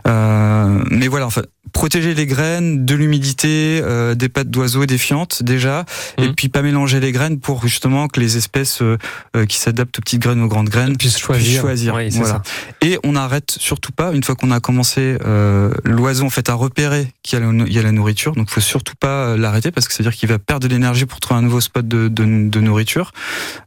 Mais 0.05 1.07
voilà, 1.07 1.25
enfin, 1.27 1.41
protéger 1.73 2.13
les 2.13 2.25
graines 2.25 2.85
de 2.85 2.95
l'humidité, 2.95 3.81
des 4.15 4.29
pattes 4.29 4.49
d'oiseaux 4.49 4.83
et 4.83 4.87
des 4.87 4.97
fientes 4.97 5.43
déjà, 5.43 5.85
et 6.17 6.27
Mm. 6.29 6.35
puis 6.35 6.49
pas 6.49 6.61
mélanger 6.61 6.99
les 6.99 7.10
graines 7.11 7.39
pour 7.39 7.61
justement 7.65 8.07
que 8.07 8.19
les 8.19 8.37
espèces 8.37 8.81
euh, 8.81 8.97
euh, 9.35 9.45
qui 9.45 9.57
s'adaptent 9.57 9.97
aux 9.99 10.01
petites 10.01 10.21
graines 10.21 10.41
aux 10.41 10.47
grandes 10.47 10.69
graines 10.69 10.97
Puisse 10.97 11.17
choisir. 11.17 11.61
choisir. 11.61 11.93
Oui, 11.95 12.11
c'est 12.11 12.19
Voilà. 12.19 12.35
ça. 12.35 12.41
et 12.81 12.99
on 13.03 13.13
n'arrête 13.13 13.51
surtout 13.59 13.91
pas, 13.91 14.11
une 14.13 14.23
fois 14.23 14.35
qu'on 14.35 14.51
a 14.51 14.59
commencé 14.59 15.17
euh, 15.25 15.73
l'oiseau 15.83 16.25
en 16.25 16.29
fait 16.29 16.49
à 16.49 16.53
repérer 16.53 17.07
qu'il 17.23 17.39
y 17.39 17.73
y 17.73 17.79
a 17.79 17.83
la 17.83 17.91
nourriture, 17.91 18.33
donc 18.35 18.49
faut 18.49 18.61
surtout 18.61 18.95
pas 18.99 19.35
l'arrêter 19.37 19.71
parce 19.71 19.87
que 19.87 19.93
ça 19.93 20.03
veut 20.03 20.09
dire 20.09 20.17
qu'il 20.17 20.29
va 20.29 20.39
perdre 20.39 20.67
de 20.67 20.73
l'énergie 20.73 21.05
pour 21.05 21.19
trouver 21.19 21.39
un 21.39 21.43
nouveau 21.43 21.61
spot 21.61 21.87
de, 21.87 22.07
de, 22.07 22.23
de 22.49 22.59
nourriture. 22.59 23.11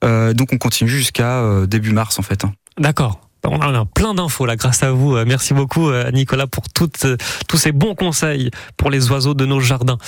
Donc 0.03 0.53
on 0.53 0.59
continue 0.59 0.91
jusqu'à 0.91 1.43
début 1.67 1.93
mars 1.93 2.19
en 2.19 2.23
fait. 2.23 2.45
hein. 2.45 2.53
D'accord. 2.79 3.21
On 3.47 3.61
a 3.61 3.85
plein 3.85 4.15
d'infos 4.15 4.47
là 4.47 4.57
grâce 4.57 4.83
à 4.83 4.91
vous. 4.91 5.17
Euh, 5.17 5.25
Merci 5.27 5.55
beaucoup 5.55 5.91
euh, 5.91 6.11
Nicolas 6.11 6.47
pour 6.47 6.65
euh, 7.05 7.17
tous 7.49 7.57
ces 7.57 7.73
bons 7.73 7.95
conseils 7.95 8.51
pour 8.77 8.91
les 8.91 9.11
oiseaux 9.11 9.35
de 9.35 9.45
nos 9.45 9.61
jardins. 9.61 9.99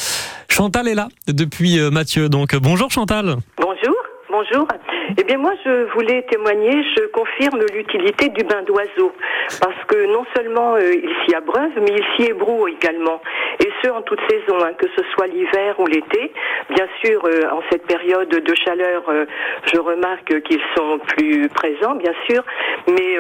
Chantal 0.48 0.88
est 0.88 0.94
là 0.94 1.08
depuis 1.26 1.78
Mathieu. 1.90 2.28
Donc 2.28 2.54
bonjour 2.56 2.90
Chantal. 2.90 3.36
Bonjour, 3.58 3.95
bonjour. 4.36 4.68
Eh 5.16 5.24
bien 5.24 5.38
moi 5.38 5.52
je 5.64 5.90
voulais 5.94 6.22
témoigner, 6.30 6.84
je 6.94 7.06
confirme 7.06 7.60
l'utilité 7.72 8.28
du 8.28 8.44
bain 8.44 8.62
d'oiseau 8.64 9.12
parce 9.60 9.82
que 9.88 10.12
non 10.12 10.26
seulement 10.36 10.74
euh, 10.74 10.92
il 10.92 11.14
s'y 11.24 11.34
abreuve 11.34 11.72
mais 11.76 11.94
il 11.96 12.04
s'y 12.14 12.30
ébroue 12.30 12.68
également 12.68 13.22
et 13.60 13.70
ce 13.82 13.88
en 13.88 14.02
toute 14.02 14.20
saison, 14.28 14.58
hein, 14.62 14.72
que 14.76 14.86
ce 14.94 15.02
soit 15.14 15.26
l'hiver 15.26 15.78
ou 15.78 15.86
l'été. 15.86 16.32
Bien 16.68 16.86
sûr 17.02 17.24
euh, 17.24 17.48
en 17.50 17.62
cette 17.70 17.86
période 17.86 18.28
de 18.28 18.54
chaleur 18.54 19.04
euh, 19.08 19.24
je 19.72 19.78
remarque 19.78 20.42
qu'ils 20.42 20.62
sont 20.76 20.98
plus 20.98 21.48
présents 21.48 21.94
bien 21.94 22.12
sûr 22.28 22.42
mais 22.88 23.16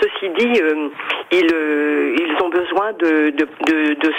ceci 0.00 0.30
dit 0.38 0.60
ils, 1.32 2.42
ont 2.42 2.48
besoin 2.48 2.92
de, 2.94 3.34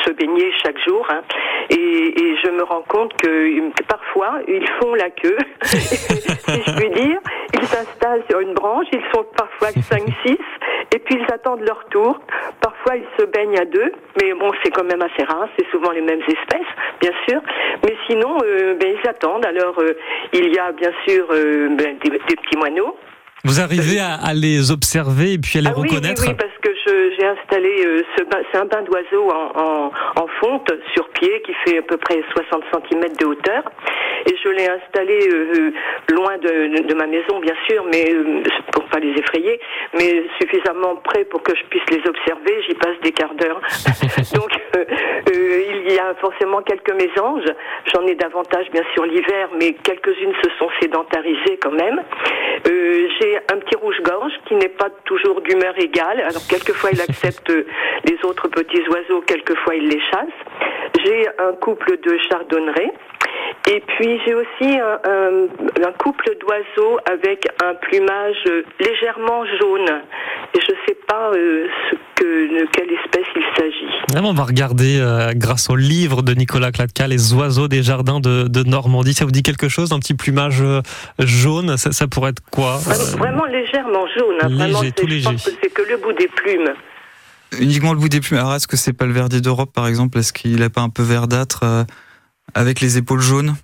se 0.06 0.12
baigner 0.12 0.52
chaque 0.64 0.78
jour 0.88 1.06
hein. 1.10 1.22
et, 1.70 2.14
je 2.44 2.52
me 2.52 2.64
rends 2.64 2.84
compte 2.88 3.14
que 3.18 3.60
parfois 3.88 4.40
ils 4.48 4.68
font 4.80 4.94
la 4.94 5.10
queue 5.10 5.38
si 6.28 6.62
je 6.66 6.76
puis 6.76 6.90
dire. 6.90 7.20
Ils 7.54 7.66
s'installent 7.66 8.24
sur 8.30 8.40
une 8.40 8.54
branche, 8.54 8.88
ils 8.92 9.04
sont 9.14 9.26
parfois 9.36 9.70
5-6, 9.72 10.38
et 10.94 11.00
puis 11.00 11.16
ils 11.16 11.34
attendent 11.34 11.62
leur 11.62 11.86
tour. 11.86 12.20
Parfois 12.62 12.96
ils 12.98 13.08
se 13.20 13.26
baignent 13.26 13.58
à 13.58 13.66
deux, 13.66 13.92
mais 14.22 14.34
bon, 14.34 14.52
c'est 14.64 14.72
quand 14.72 14.84
même 14.84 15.02
assez 15.02 15.24
rare, 15.24 15.48
c'est 15.58 15.68
souvent 15.70 15.92
les 15.92 16.02
mêmes 16.02 16.22
espèces, 16.22 16.72
bien 17.02 17.12
sûr. 17.28 17.42
Mais 17.84 17.96
sinon, 18.08 18.38
euh, 18.44 18.76
ben, 18.76 18.96
ils 19.02 19.10
attendent. 19.10 19.46
Alors, 19.46 19.80
euh, 19.80 19.94
il 20.34 20.54
y 20.54 20.60
a 20.60 20.72
bien 20.72 20.92
sûr 21.08 21.28
euh, 21.32 21.70
ben, 21.70 21.98
des, 22.00 22.10
des 22.10 22.36
petits 22.36 22.58
moineaux. 22.58 22.96
Vous 23.44 23.60
arrivez 23.62 24.00
à, 24.00 24.16
à 24.16 24.34
les 24.34 24.72
observer 24.72 25.34
et 25.34 25.38
puis 25.38 25.60
à 25.60 25.62
les 25.62 25.68
Ah 25.70 25.74
oui, 25.78 25.84
oui, 25.84 25.96
reconnaître. 25.96 26.24
oui, 26.28 26.34
parce 26.34 26.52
que 26.62 26.68
j'ai 27.18 27.26
installé 27.26 27.86
euh, 27.86 28.02
ce 28.18 28.24
c'est 28.52 28.58
un 28.58 28.66
bain 28.66 28.82
d'oiseau 28.84 29.30
en, 29.30 29.52
en, 29.60 29.92
en 30.22 30.28
fonte 30.40 30.72
sur 30.94 31.08
pied 31.10 31.42
qui 31.46 31.54
fait 31.66 31.80
à 31.80 31.82
peu 31.82 31.98
près 31.98 32.22
60 32.34 32.64
cm 32.90 33.14
de 33.20 33.26
hauteur. 33.26 33.64
Et 34.26 34.36
je 34.44 34.50
l'ai 34.50 34.68
installé 34.68 35.20
euh, 35.32 35.72
loin 36.12 36.38
de, 36.38 36.82
de 36.88 36.94
ma 36.94 37.08
maison, 37.08 37.40
bien 37.40 37.54
sûr, 37.70 37.84
mais 37.92 38.12
euh, 38.14 38.44
pour 38.74 38.84
pas 38.86 39.00
les 39.00 39.12
effrayer, 39.18 39.60
mais 39.94 40.24
suffisamment 40.42 40.96
près 40.98 41.24
pour 41.26 41.42
que 41.44 41.56
je 41.56 41.64
puisse 41.70 41.90
les 41.92 42.02
observer. 42.08 42.62
J'y 42.68 42.76
passe 42.76 43.00
des 43.04 43.12
quarts 43.12 43.36
d'heure. 43.36 43.62
Donc, 44.36 44.52
il 45.34 45.94
y 45.94 46.00
a 46.00 46.14
forcément 46.20 46.62
quelques 46.62 46.94
mésanges. 46.94 47.46
J'en 47.94 48.06
ai 48.06 48.16
davantage, 48.16 48.68
bien 48.72 48.84
sûr, 48.94 49.06
l'hiver, 49.06 49.50
mais 49.60 49.74
quelques-unes 49.84 50.34
se 50.44 50.50
sont 50.60 50.70
sédentarisées 50.82 51.58
quand 51.62 51.72
même. 51.72 52.02
Un 53.36 53.58
petit 53.60 53.76
rouge-gorge 53.76 54.34
qui 54.48 54.56
n'est 54.56 54.70
pas 54.70 54.90
toujours 55.06 55.42
d'humeur 55.42 55.74
égale. 55.78 56.20
Alors, 56.22 56.46
quelquefois, 56.48 56.92
il 56.94 57.02
accepte 57.02 57.50
les 58.06 58.18
autres 58.24 58.48
petits 58.48 58.88
oiseaux, 58.90 59.22
quelquefois, 59.22 59.76
il 59.76 59.90
les 59.90 60.02
chasse. 60.12 60.38
J'ai 61.04 61.28
un 61.40 61.54
couple 61.54 61.98
de 62.00 62.18
chardonnerets. 62.30 62.92
Et 63.70 63.82
puis 63.88 64.20
j'ai 64.26 64.34
aussi 64.34 64.80
un, 64.80 65.00
un- 65.10 65.88
un 65.88 65.92
couple 66.00 66.30
d'oiseaux 66.42 66.98
avec 67.12 67.46
un 67.64 67.74
plumage 67.76 68.36
euh, 68.48 68.64
légèrement 68.80 69.44
jaune. 69.60 70.02
Et 70.54 70.60
je 70.62 70.72
ne 70.72 70.78
sais 70.88 70.98
pas 71.08 71.32
euh, 71.34 71.68
ce 71.92 71.96
que, 72.16 72.62
de 72.62 72.68
quelle 72.72 72.92
espèce 72.92 73.28
il 73.36 73.44
s'agit. 73.58 73.94
Vraiment, 74.12 74.30
on 74.30 74.34
va 74.34 74.44
regarder 74.46 75.00
euh, 75.00 75.34
grâce 75.36 75.70
au 75.70 75.76
livre 75.76 76.22
de 76.22 76.34
Nicolas 76.34 76.72
Klatka, 76.72 77.08
Les 77.08 77.34
oiseaux 77.34 77.68
des 77.68 77.84
jardins 77.84 78.20
de, 78.20 78.48
de 78.48 78.64
Normandie. 78.64 79.14
Ça 79.14 79.26
vous 79.26 79.32
dit 79.32 79.44
quelque 79.44 79.68
chose 79.70 79.92
Un 79.92 80.00
petit 80.00 80.14
plumage 80.14 80.62
euh, 80.62 80.82
jaune? 81.20 81.76
Ça, 81.78 81.92
ça 81.92 82.08
pourrait 82.08 82.32
être 82.32 82.44
quoi 82.52 82.78
Vraiment, 82.78 83.04
Euh, 83.04 83.18
vraiment 83.18 83.46
légèrement 83.46 84.06
jaune. 84.18 84.36
hein. 84.42 84.48
Vraiment, 84.48 84.80
Léger, 84.82 84.94
c'est- 84.96 85.02
tout 85.02 85.08
je 85.08 85.14
léger. 85.14 85.30
pense 85.30 85.44
que 85.46 85.52
c'est 85.62 85.74
que 85.74 85.82
le 85.84 85.98
bout 85.98 86.14
des 86.14 86.28
plumes. 86.30 86.70
Uniquement 87.60 87.94
le 87.94 88.00
bout 88.00 88.10
des 88.10 88.20
plumes. 88.22 88.40
Alors 88.40 88.56
est-ce 88.56 88.68
que 88.68 88.76
c'est 88.78 88.94
pas 88.94 89.06
le 89.06 89.14
verdier 89.14 89.40
d'Europe 89.42 89.72
par 89.74 89.88
exemple? 89.88 90.18
Est-ce 90.18 90.34
qu'il 90.34 90.62
a 90.64 90.70
pas 90.70 90.82
un 90.82 90.90
peu 90.90 91.04
verdâtre 91.04 91.62
euh, 91.64 91.84
avec 92.54 92.82
les 92.82 92.98
épaules 92.98 93.20
jaunes. 93.22 93.56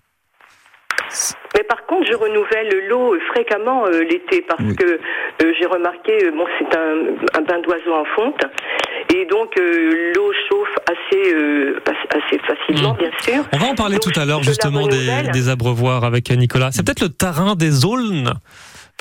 Mais 1.56 1.64
par 1.64 1.86
contre, 1.86 2.08
je 2.10 2.16
renouvelle 2.16 2.88
l'eau 2.90 3.16
fréquemment 3.34 3.86
euh, 3.86 4.02
l'été 4.04 4.42
parce 4.48 4.62
Oui. 4.64 4.76
que 4.76 4.84
euh, 4.86 5.54
j'ai 5.60 5.66
remarqué, 5.68 6.26
euh, 6.26 6.32
bon, 6.32 6.46
c'est 6.58 6.76
un, 6.76 7.40
un 7.40 7.42
bain 7.44 7.60
d'oiseau 7.62 7.94
en 7.94 8.06
fonte, 8.16 8.42
et 9.14 9.26
donc 9.26 9.56
euh, 9.60 10.12
l'eau 10.16 10.32
chauffe 10.50 10.76
assez, 10.90 11.34
euh, 11.36 11.80
as- 11.88 12.18
assez 12.18 12.40
facilement, 12.40 12.94
Mm. 12.94 12.98
bien 12.98 13.12
sûr. 13.22 13.44
On 13.54 13.58
va 13.58 13.68
en 13.68 13.76
parler 13.76 13.98
Donc, 14.00 14.12
tout 14.12 14.20
à 14.20 14.26
l'heure 14.26 14.42
justement 14.42 14.88
des, 14.88 15.50
abreuvoirs 15.50 16.04
avec 16.04 16.32
Nicolas. 16.32 16.72
C'est 16.72 16.84
peut-être 16.84 17.02
le 17.04 17.10
terrain 17.10 17.54
des 17.56 17.86
aulnes. 17.86 18.34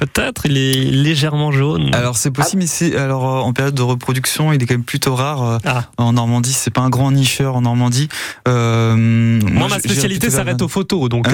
Peut-être, 0.07 0.47
il 0.47 0.59
est 0.59 0.73
légèrement 0.91 1.53
jaune. 1.53 1.95
Alors 1.95 2.17
c'est 2.17 2.33
possible 2.33 2.65
ici. 2.65 2.97
Alors 2.97 3.25
euh, 3.25 3.39
en 3.41 3.53
période 3.53 3.75
de 3.77 3.83
reproduction, 3.83 4.53
il 4.53 4.61
est 4.61 4.67
quand 4.67 4.75
même 4.75 4.83
plutôt 4.83 5.15
rare 5.15 5.43
euh, 5.45 5.59
Ah. 5.65 5.85
en 5.97 6.13
Normandie. 6.15 6.53
C'est 6.53 6.73
pas 6.73 6.81
un 6.81 6.91
grand 6.91 7.13
nicheur 7.13 7.55
en 7.55 7.61
Normandie. 7.61 8.09
Euh, 8.49 8.97
Moi, 8.97 9.69
ma 9.69 9.79
spécialité 9.79 10.29
s'arrête 10.31 10.61
aux 10.61 10.67
photos, 10.69 11.09
donc. 11.09 11.29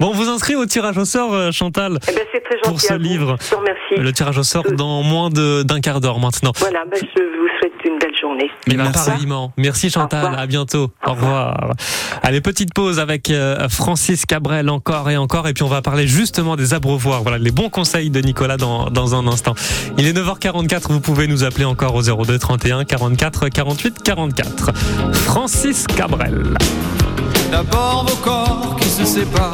bon, 0.00 0.08
on 0.08 0.12
vous 0.12 0.28
inscrit 0.28 0.56
au 0.56 0.66
tirage 0.66 0.98
au 0.98 1.04
sort, 1.06 1.52
Chantal. 1.52 1.98
Eh 2.08 2.12
ben, 2.12 2.20
très 2.44 2.58
Pour 2.70 2.80
ce 2.80 2.94
livre. 2.94 3.36
Je 3.40 3.50
vous 3.54 3.60
remercie. 3.60 3.94
Le 3.96 4.12
tirage 4.12 4.38
au 4.38 4.42
sort 4.42 4.64
dans 4.72 5.02
moins 5.02 5.30
de- 5.30 5.62
d'un 5.62 5.80
quart 5.80 6.00
d'heure 6.00 6.18
maintenant. 6.20 6.52
Voilà, 6.58 6.84
ben, 6.90 6.98
je 7.00 7.22
vous 7.22 7.48
journée. 8.36 8.50
Merci. 9.56 9.90
Chantal, 9.90 10.34
à 10.36 10.46
bientôt. 10.46 10.90
Au 11.06 11.12
revoir. 11.12 11.74
Allez, 12.22 12.40
petite 12.40 12.74
pause 12.74 12.98
avec 12.98 13.30
euh, 13.30 13.68
Francis 13.68 14.26
Cabrel 14.26 14.68
encore 14.68 15.10
et 15.10 15.16
encore, 15.16 15.48
et 15.48 15.54
puis 15.54 15.62
on 15.62 15.68
va 15.68 15.82
parler 15.82 16.06
justement 16.06 16.56
des 16.56 16.74
abreuvoirs. 16.74 17.22
Voilà, 17.22 17.38
les 17.38 17.50
bons 17.50 17.70
conseils 17.70 18.10
de 18.10 18.20
Nicolas 18.20 18.56
dans, 18.56 18.90
dans 18.90 19.14
un 19.14 19.26
instant. 19.26 19.54
Il 19.98 20.06
est 20.06 20.12
9h44, 20.12 20.88
vous 20.88 21.00
pouvez 21.00 21.26
nous 21.26 21.44
appeler 21.44 21.64
encore 21.64 21.94
au 21.94 22.02
02 22.02 22.38
31 22.38 22.84
44 22.84 23.48
48 23.48 24.02
44. 24.02 24.72
Francis 25.12 25.86
Cabrel. 25.86 26.56
D'abord 27.50 28.04
vos 28.08 28.16
corps 28.16 28.76
qui 28.80 28.88
se 28.88 29.04
séparent 29.04 29.52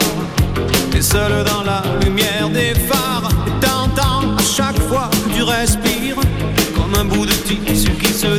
Et 0.97 1.03
seul 1.03 1.45
dans 1.45 1.63
la 1.63 1.83
lumière 2.03 2.49
des 2.49 2.75
phares 2.75 3.29
Et 3.47 3.65
t'entends 3.65 4.35
à 4.37 4.43
chaque 4.43 4.79
fois 4.81 5.11
que 5.13 5.35
tu 5.35 5.43
respires 5.43 6.17
Comme 6.75 6.95
un 6.99 7.05
bout 7.05 7.27
de 7.27 7.33
tissu 7.33 7.91
qui 7.93 8.13
se 8.13 8.39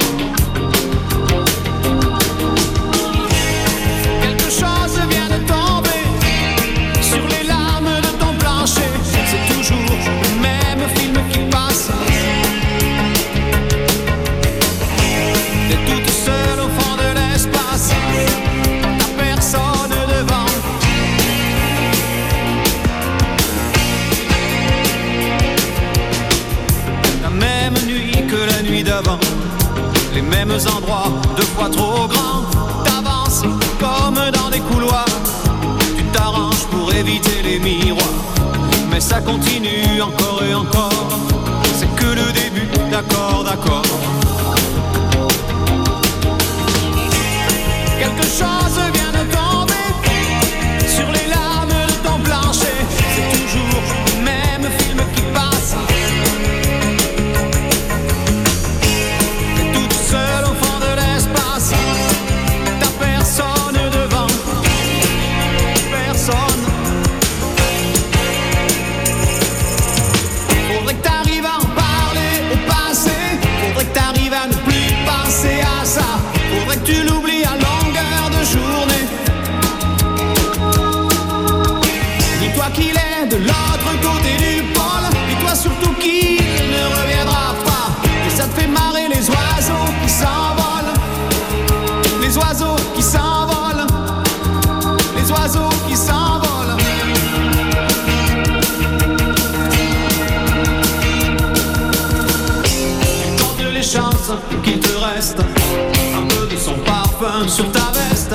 qu'il 104.63 104.79
te 104.79 104.97
reste 104.97 105.39
un 105.39 106.25
peu 106.27 106.47
de 106.47 106.57
son 106.57 106.73
parfum 106.85 107.47
sur 107.47 107.69
ta 107.71 107.91
veste. 107.91 108.33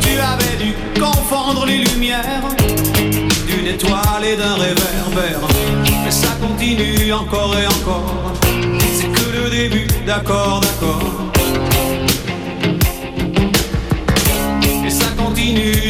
Tu 0.00 0.18
avais 0.18 0.56
dû 0.56 0.74
confondre 1.00 1.64
les 1.66 1.78
lumières 1.78 2.42
d'une 3.46 3.66
étoile 3.66 4.24
et 4.24 4.36
d'un 4.36 4.54
réverbère. 4.54 5.40
Mais 6.04 6.10
ça 6.10 6.28
continue 6.40 7.12
encore 7.12 7.54
et 7.58 7.66
encore. 7.66 8.32
C'est 8.92 9.10
que 9.10 9.36
le 9.36 9.50
début, 9.50 9.86
d'accord, 10.06 10.60
d'accord. 10.60 10.97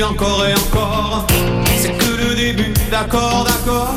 Encore 0.02 0.44
et 0.46 0.54
encore. 0.54 1.26
C'est 1.76 1.96
que 1.96 2.28
le 2.28 2.34
début, 2.34 2.72
d'accord, 2.90 3.44
d'accord. 3.44 3.94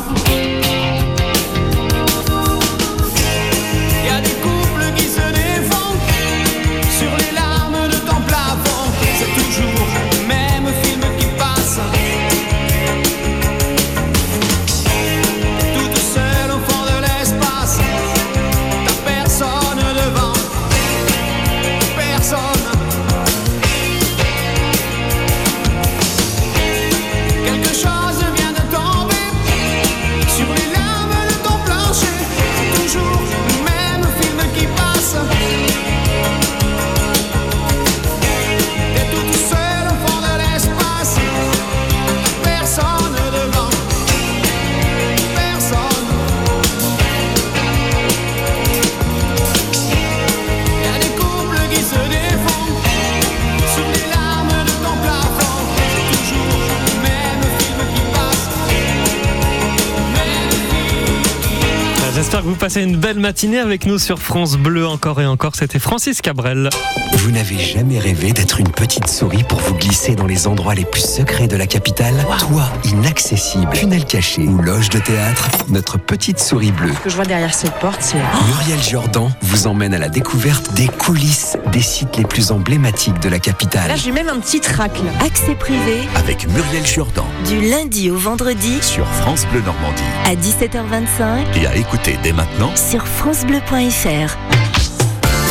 Passez 62.62 62.82
une 62.82 62.96
belle 62.96 63.18
matinée 63.18 63.58
avec 63.58 63.86
nous 63.86 63.98
sur 63.98 64.20
France 64.20 64.56
Bleu 64.56 64.86
encore 64.86 65.20
et 65.20 65.26
encore. 65.26 65.56
C'était 65.56 65.80
Francis 65.80 66.22
Cabrel. 66.22 66.70
Vous 67.14 67.32
n'avez 67.32 67.58
jamais 67.58 67.98
rêvé 67.98 68.32
d'être 68.32 68.60
une 68.60 68.68
petite 68.68 69.08
souris 69.08 69.42
pour 69.42 69.58
vous 69.58 69.74
glisser 69.74 70.14
dans 70.14 70.26
les 70.26 70.46
endroits 70.46 70.76
les 70.76 70.84
plus 70.84 71.04
secrets 71.04 71.48
de 71.48 71.56
la 71.56 71.66
capitale? 71.66 72.14
Toit 72.38 72.70
inaccessible, 72.84 73.72
tunnel 73.72 74.04
caché 74.04 74.42
ou 74.42 74.62
loge 74.62 74.90
de 74.90 75.00
théâtre, 75.00 75.48
notre 75.70 75.98
petite 75.98 76.38
souris 76.38 76.70
bleue. 76.70 76.92
Ce 76.94 77.00
que 77.00 77.10
je 77.10 77.16
vois 77.16 77.24
derrière 77.24 77.52
cette 77.52 77.74
porte, 77.80 78.00
c'est... 78.00 78.18
Muriel 78.46 78.80
Jordan 78.80 79.32
vous 79.40 79.66
emmène 79.66 79.92
à 79.92 79.98
la 79.98 80.08
découverte 80.08 80.72
des 80.74 80.86
coulisses 80.86 81.56
des 81.72 81.82
sites 81.82 82.16
les 82.16 82.24
plus 82.24 82.52
emblématiques 82.52 83.18
de 83.18 83.28
la 83.28 83.40
capitale. 83.40 83.88
Là, 83.88 83.96
j'ai 83.96 84.12
même 84.12 84.28
un 84.28 84.38
petit 84.38 84.60
trac, 84.60 84.92
là. 84.98 85.26
Accès 85.26 85.56
privé 85.56 85.98
Avec 86.14 86.46
Muriel 86.46 86.86
Jordan 86.86 87.24
du 87.48 87.60
lundi 87.60 88.08
au 88.08 88.16
vendredi 88.16 88.78
sur 88.82 89.04
France 89.06 89.46
Bleu 89.50 89.62
Normandie. 89.62 90.02
à 90.26 90.36
17h25 90.36 91.60
Et 91.60 91.66
à 91.66 91.74
écouter 91.74 92.16
dès 92.22 92.32
maintenant 92.32 92.51
sur 92.76 93.06
francebleu.fr. 93.06 94.36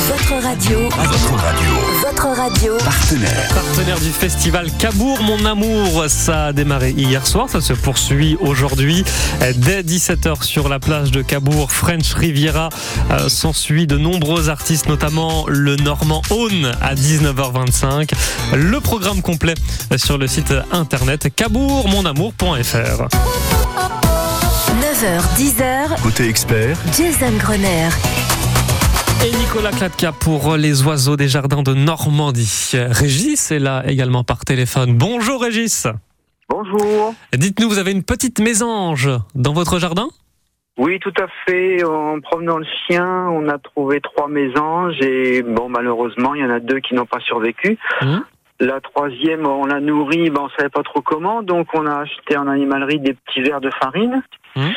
Votre 0.08 0.44
radio, 0.44 0.80
votre 0.90 1.36
radio. 1.36 1.72
votre 2.06 2.28
radio, 2.28 2.78
Partenaire. 2.84 3.48
Partenaire 3.54 4.00
du 4.00 4.10
festival 4.10 4.68
Cabourg, 4.78 5.22
mon 5.24 5.46
amour, 5.46 6.06
ça 6.08 6.48
a 6.48 6.54
démarré 6.54 6.92
hier 6.92 7.26
soir, 7.26 7.50
ça 7.50 7.62
se 7.62 7.74
poursuit 7.74 8.38
aujourd'hui 8.40 9.04
dès 9.58 9.84
17h 9.84 10.44
sur 10.44 10.70
la 10.70 10.80
plage 10.80 11.12
de 11.12 11.22
Cabourg, 11.22 11.72
French 11.72 12.14
Riviera. 12.14 12.70
Euh, 13.12 13.30
S'ensuit 13.30 13.88
de 13.88 13.98
nombreux 13.98 14.50
artistes, 14.50 14.88
notamment 14.88 15.46
le 15.48 15.76
Normand 15.78 16.22
Aune 16.30 16.72
à 16.82 16.94
19h25. 16.96 18.12
Le 18.54 18.80
programme 18.80 19.22
complet 19.22 19.56
sur 19.98 20.18
le 20.18 20.28
site 20.28 20.54
internet 20.72 21.28
cabourgmonamour.fr. 21.36 24.11
9h, 24.80 25.36
10h, 25.36 26.02
Côté 26.02 26.30
expert, 26.30 26.78
Jason 26.98 27.38
Grenier. 27.38 27.90
Et 29.26 29.36
Nicolas 29.38 29.72
Klatka 29.72 30.14
pour 30.14 30.56
les 30.56 30.84
oiseaux 30.84 31.18
des 31.18 31.28
jardins 31.28 31.62
de 31.62 31.74
Normandie. 31.74 32.72
Régis 32.74 33.52
est 33.52 33.60
là 33.60 33.84
également 33.86 34.24
par 34.24 34.46
téléphone. 34.46 34.98
Bonjour 34.98 35.42
Régis. 35.42 35.88
Bonjour. 36.48 37.14
Dites-nous, 37.34 37.68
vous 37.68 37.80
avez 37.80 37.92
une 37.92 38.04
petite 38.04 38.40
mésange 38.40 39.10
dans 39.36 39.52
votre 39.52 39.78
jardin? 39.78 40.08
Oui, 40.78 41.00
tout 41.00 41.14
à 41.20 41.28
fait. 41.46 41.84
En 41.84 42.22
promenant 42.22 42.58
le 42.58 42.66
chien, 42.88 43.28
on 43.30 43.50
a 43.50 43.58
trouvé 43.58 44.00
trois 44.00 44.30
mésanges 44.30 45.02
et 45.02 45.42
bon, 45.44 45.68
malheureusement, 45.68 46.34
il 46.34 46.42
y 46.42 46.46
en 46.46 46.50
a 46.50 46.62
deux 46.62 46.80
qui 46.80 46.96
n'ont 46.96 47.06
pas 47.06 47.20
survécu. 47.20 47.78
Hum. 48.02 48.24
La 48.62 48.80
troisième, 48.80 49.48
on 49.48 49.66
l'a 49.66 49.80
nourrie, 49.80 50.30
ben, 50.30 50.42
on 50.44 50.50
savait 50.50 50.70
pas 50.70 50.84
trop 50.84 51.02
comment, 51.02 51.42
donc 51.42 51.68
on 51.74 51.88
a 51.88 52.02
acheté 52.02 52.38
en 52.38 52.48
animalerie 52.48 53.00
des 53.00 53.16
petits 53.16 53.42
verres 53.42 53.60
de 53.60 53.72
farine. 53.82 54.22
Hum. 54.56 54.72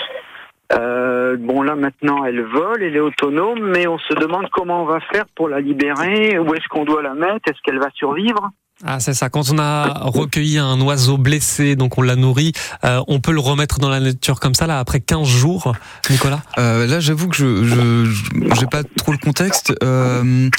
Euh, 0.73 1.37
bon, 1.39 1.63
là 1.63 1.77
maintenant, 1.77 2.25
elle 2.25 2.43
vole, 2.43 2.83
elle 2.83 2.97
est 2.97 3.01
autonome, 3.01 3.61
mais 3.61 3.87
on 3.87 3.99
se 3.99 4.15
demande 4.15 4.47
comment 4.51 4.83
on 4.83 4.87
va 4.87 5.01
faire 5.13 5.25
pour 5.35 5.49
la 5.49 5.61
libérer. 5.61 6.39
Où 6.39 6.55
est-ce 6.55 6.67
qu'on 6.69 6.85
doit 6.85 7.03
la 7.03 7.15
mettre? 7.15 7.49
Est-ce 7.49 7.61
qu'elle 7.65 7.79
va 7.79 7.91
survivre? 7.95 8.51
Ah, 8.85 8.99
c'est 8.99 9.15
ça. 9.15 9.29
Quand 9.29 9.51
on 9.53 9.59
a 9.59 10.01
recueilli 10.01 10.59
un 10.59 10.81
oiseau 10.81 11.17
blessé, 11.17 11.77
donc 11.77 11.97
on 11.97 12.03
l'a 12.03 12.17
nourri, 12.17 12.53
euh, 12.85 13.01
on 13.07 13.21
peut 13.21 13.33
le 13.33 13.41
remettre 13.41 13.79
dans 13.79 13.89
la 13.89 14.01
nature 14.01 14.41
comme 14.41 14.55
ça, 14.55 14.67
là, 14.67 14.81
après 14.81 14.99
15 15.01 15.27
jours, 15.29 15.73
Nicolas? 16.11 16.43
Euh, 16.59 16.87
là, 16.87 16.99
j'avoue 16.99 17.29
que 17.29 17.37
je 17.37 18.11
j'ai 18.57 18.67
pas 18.67 18.83
trop 18.83 19.13
le 19.13 19.19
contexte. 19.19 19.73
Euh, 19.85 20.51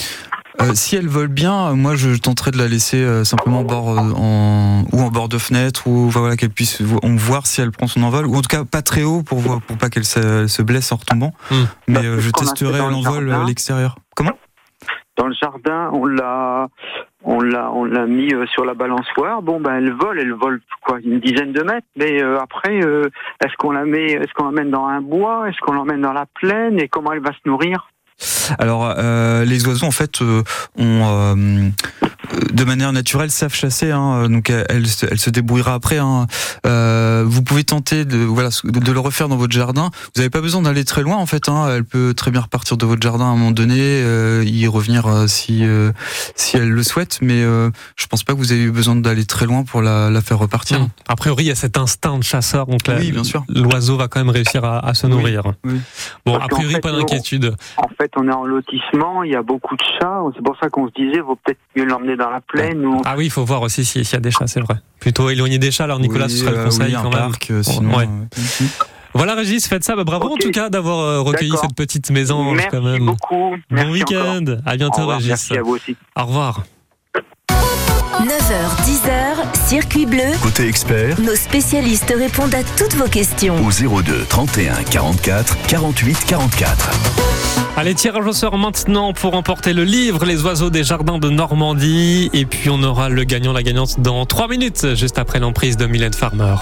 euh, 0.61 0.71
si 0.73 0.95
elle 0.95 1.07
vole 1.07 1.27
bien, 1.27 1.73
moi, 1.73 1.95
je 1.95 2.17
tenterais 2.17 2.51
de 2.51 2.57
la 2.57 2.67
laisser 2.67 3.03
euh, 3.03 3.23
simplement 3.23 3.59
en 3.59 3.63
bord 3.63 3.89
euh, 3.89 4.11
en 4.15 4.83
ou 4.91 5.01
en 5.01 5.09
bord 5.09 5.29
de 5.29 5.37
fenêtre 5.37 5.87
ou 5.87 6.09
voilà 6.09 6.37
qu'elle 6.37 6.49
puisse 6.49 6.81
on 7.03 7.15
voir 7.15 7.47
si 7.47 7.61
elle 7.61 7.71
prend 7.71 7.87
son 7.87 8.03
envol 8.03 8.25
ou 8.25 8.35
en 8.35 8.41
tout 8.41 8.49
cas 8.49 8.63
pas 8.63 8.81
très 8.81 9.03
haut 9.03 9.23
pour 9.23 9.39
voir 9.39 9.61
pour 9.61 9.77
pas 9.77 9.89
qu'elle 9.89 10.05
se, 10.05 10.61
blesse 10.61 10.91
en 10.91 10.95
retombant. 10.95 11.33
Hmm. 11.51 11.63
Mais 11.87 11.93
Bah, 11.95 12.01
c'est 12.01 12.21
je 12.21 12.31
testerai 12.31 12.77
l'envol 12.79 13.31
à 13.31 13.43
l'extérieur. 13.43 13.95
Comment? 14.15 14.33
Dans 15.17 15.27
le 15.27 15.33
jardin, 15.33 15.91
on 15.93 16.05
l'a, 16.05 16.67
on 17.23 17.39
l'a, 17.39 17.71
on 17.71 17.85
l'a 17.85 18.05
mis 18.05 18.33
sur 18.51 18.65
la 18.65 18.73
balançoire. 18.73 19.41
Bon, 19.41 19.61
ben 19.61 19.75
elle 19.75 19.93
vole, 19.93 20.19
elle 20.19 20.33
vole 20.33 20.61
quoi, 20.81 20.99
une 21.03 21.19
dizaine 21.19 21.53
de 21.53 21.63
mètres. 21.63 21.87
Mais 21.95 22.21
euh, 22.21 22.39
après, 22.39 22.83
euh, 22.83 23.09
est-ce 23.43 23.55
qu'on 23.57 23.71
la 23.71 23.85
met, 23.85 24.11
est-ce 24.11 24.33
qu'on 24.33 24.45
l'emmène 24.45 24.71
dans 24.71 24.85
un 24.85 25.01
bois, 25.01 25.49
est-ce 25.49 25.57
qu'on 25.61 25.73
l'emmène 25.73 26.01
dans 26.01 26.13
la 26.13 26.25
plaine 26.25 26.79
et 26.79 26.87
comment 26.89 27.13
elle 27.13 27.23
va 27.23 27.31
se 27.31 27.49
nourrir? 27.49 27.87
Alors, 28.59 28.93
euh, 28.97 29.43
les 29.45 29.65
oiseaux, 29.67 29.85
en 29.85 29.91
fait, 29.91 30.21
euh, 30.21 30.43
ont, 30.77 31.33
euh, 31.35 31.69
de 32.53 32.63
manière 32.63 32.93
naturelle, 32.93 33.31
savent 33.31 33.53
chasser. 33.53 33.91
Hein, 33.91 34.29
donc, 34.29 34.49
elle, 34.49 34.65
elle 34.69 34.87
se- 34.87 35.05
elle 35.09 35.19
se 35.19 35.29
débrouillera 35.29 35.73
après. 35.73 35.97
Hein. 35.97 36.27
Euh, 36.65 37.23
vous 37.25 37.41
pouvez 37.43 37.63
tenter 37.63 38.05
de, 38.05 38.17
voilà, 38.17 38.49
de, 38.63 38.79
de 38.79 38.91
le 38.91 38.99
refaire 38.99 39.27
dans 39.27 39.35
votre 39.35 39.53
jardin. 39.53 39.89
Vous 40.15 40.21
n'avez 40.21 40.29
pas 40.29 40.41
besoin 40.41 40.61
d'aller 40.61 40.85
très 40.85 41.01
loin, 41.01 41.17
en 41.17 41.25
fait. 41.25 41.49
Hein. 41.49 41.67
Elle 41.75 41.83
peut 41.83 42.13
très 42.15 42.31
bien 42.31 42.41
repartir 42.41 42.77
de 42.77 42.85
votre 42.85 43.01
jardin 43.01 43.25
à 43.25 43.27
un 43.29 43.35
moment 43.35 43.51
donné, 43.51 43.77
euh, 43.79 44.43
y 44.45 44.65
revenir 44.67 45.07
euh, 45.07 45.27
si, 45.27 45.65
euh, 45.65 45.91
si 46.35 46.57
elle 46.57 46.69
le 46.69 46.83
souhaite. 46.83 47.19
Mais 47.21 47.41
euh, 47.43 47.69
je 47.95 48.05
pense 48.07 48.23
pas 48.23 48.33
que 48.33 48.37
vous 48.37 48.51
avez 48.51 48.61
eu 48.61 48.71
besoin 48.71 48.95
d'aller 48.95 49.25
très 49.25 49.45
loin 49.45 49.63
pour 49.63 49.81
la, 49.81 50.09
la 50.09 50.21
faire 50.21 50.39
repartir. 50.39 50.87
A 51.07 51.15
priori, 51.15 51.43
il 51.45 51.47
y 51.47 51.51
a 51.51 51.55
cet 51.55 51.77
instinct 51.77 52.17
de 52.17 52.23
chasseur, 52.23 52.67
donc 52.67 52.81
Oui, 52.87 53.11
bien 53.11 53.23
sûr. 53.23 53.43
l'oiseau 53.49 53.97
va 53.97 54.07
quand 54.07 54.19
même 54.19 54.29
réussir 54.29 54.63
à, 54.63 54.85
à 54.87 54.93
se 54.93 55.07
nourrir. 55.07 55.43
oui. 55.65 55.79
Bon, 56.25 56.33
Parce 56.33 56.45
a 56.45 56.47
priori, 56.47 56.73
fait, 56.75 56.79
pas 56.81 56.91
d'inquiétude. 56.91 57.55
En 57.77 57.87
fait, 57.99 58.04
on 58.17 58.27
est 58.27 58.33
en 58.33 58.43
lotissement, 58.45 59.23
il 59.23 59.31
y 59.31 59.35
a 59.35 59.41
beaucoup 59.41 59.75
de 59.75 59.83
chats. 59.99 60.21
C'est 60.35 60.43
pour 60.43 60.55
ça 60.61 60.69
qu'on 60.69 60.87
se 60.87 60.93
disait, 60.93 61.19
vaut 61.21 61.35
peut-être 61.43 61.59
mieux 61.75 61.85
l'emmener 61.85 62.15
dans 62.15 62.29
la 62.29 62.41
plaine. 62.41 62.85
Ou... 62.85 63.01
Ah 63.05 63.15
oui, 63.17 63.25
il 63.25 63.31
faut 63.31 63.45
voir 63.45 63.61
aussi 63.61 63.83
si- 63.85 64.03
s'il 64.05 64.13
y 64.13 64.17
a 64.17 64.19
des 64.19 64.31
chats, 64.31 64.47
c'est 64.47 64.59
vrai. 64.61 64.75
Plutôt 64.99 65.29
éloigner 65.29 65.57
des 65.59 65.71
chats, 65.71 65.83
alors 65.85 65.99
Nicolas, 65.99 66.25
Oui, 66.25 66.31
ce 66.31 66.37
serait 66.37 66.51
le 66.51 66.57
euh, 66.59 66.65
conseil 66.65 66.87
oui, 66.89 66.95
un 66.95 67.01
quand 67.03 67.09
même. 67.09 67.19
parc, 67.19 67.51
euh, 67.51 67.63
sinon, 67.63 67.97
Ouais. 67.97 68.05
euh, 68.05 68.65
Voilà 69.13 69.33
Régis, 69.35 69.67
faites 69.67 69.83
ça. 69.83 69.95
Bah, 69.95 70.03
bravo 70.03 70.33
en 70.33 70.35
tout 70.37 70.51
cas 70.51 70.69
d'avoir 70.69 71.23
recueilli 71.23 71.53
cette 71.61 71.73
petite 71.75 72.09
mésange 72.11 72.55
Merci 72.57 72.69
quand 72.71 72.81
même. 72.81 73.05
beaucoup. 73.05 73.55
Bon 73.71 73.89
week-end. 73.91 74.43
À 74.65 74.75
bientôt 74.75 74.97
Au 74.97 75.01
revoir, 75.01 75.17
Régis. 75.17 75.29
Merci 75.29 75.57
à 75.57 75.61
vous 75.61 75.75
aussi. 75.75 75.95
Au 76.17 76.25
revoir. 76.25 76.63
9h, 78.19 78.83
10h, 78.85 79.67
Circuit 79.67 80.05
Bleu. 80.05 80.19
côté 80.41 80.67
expert, 80.67 81.19
Nos 81.21 81.35
spécialistes 81.35 82.13
répondent 82.17 82.55
à 82.55 82.63
toutes 82.77 82.95
vos 82.95 83.07
questions. 83.07 83.55
au 83.65 83.71
02 84.01 84.25
31 84.29 84.83
44 84.83 85.57
48 85.67 86.25
44. 86.25 87.24
Allez, 87.77 87.93
tirage 87.93 88.25
au 88.25 88.31
sort 88.31 88.57
maintenant 88.57 89.11
pour 89.11 89.33
remporter 89.33 89.73
le 89.73 89.83
livre 89.83 90.23
Les 90.23 90.43
oiseaux 90.43 90.69
des 90.69 90.85
jardins 90.85 91.17
de 91.17 91.29
Normandie. 91.29 92.29
Et 92.31 92.45
puis 92.45 92.69
on 92.69 92.81
aura 92.81 93.09
le 93.09 93.25
gagnant, 93.25 93.51
la 93.51 93.63
gagnante 93.63 93.99
dans 93.99 94.25
3 94.25 94.47
minutes, 94.47 94.95
juste 94.95 95.19
après 95.19 95.39
l'emprise 95.39 95.75
de 95.75 95.85
Mylène 95.85 96.13
Farmer. 96.13 96.55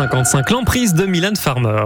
19h55, 0.00 0.50
l'emprise 0.52 0.94
de 0.94 1.04
Mylène 1.04 1.36
Farmer. 1.36 1.84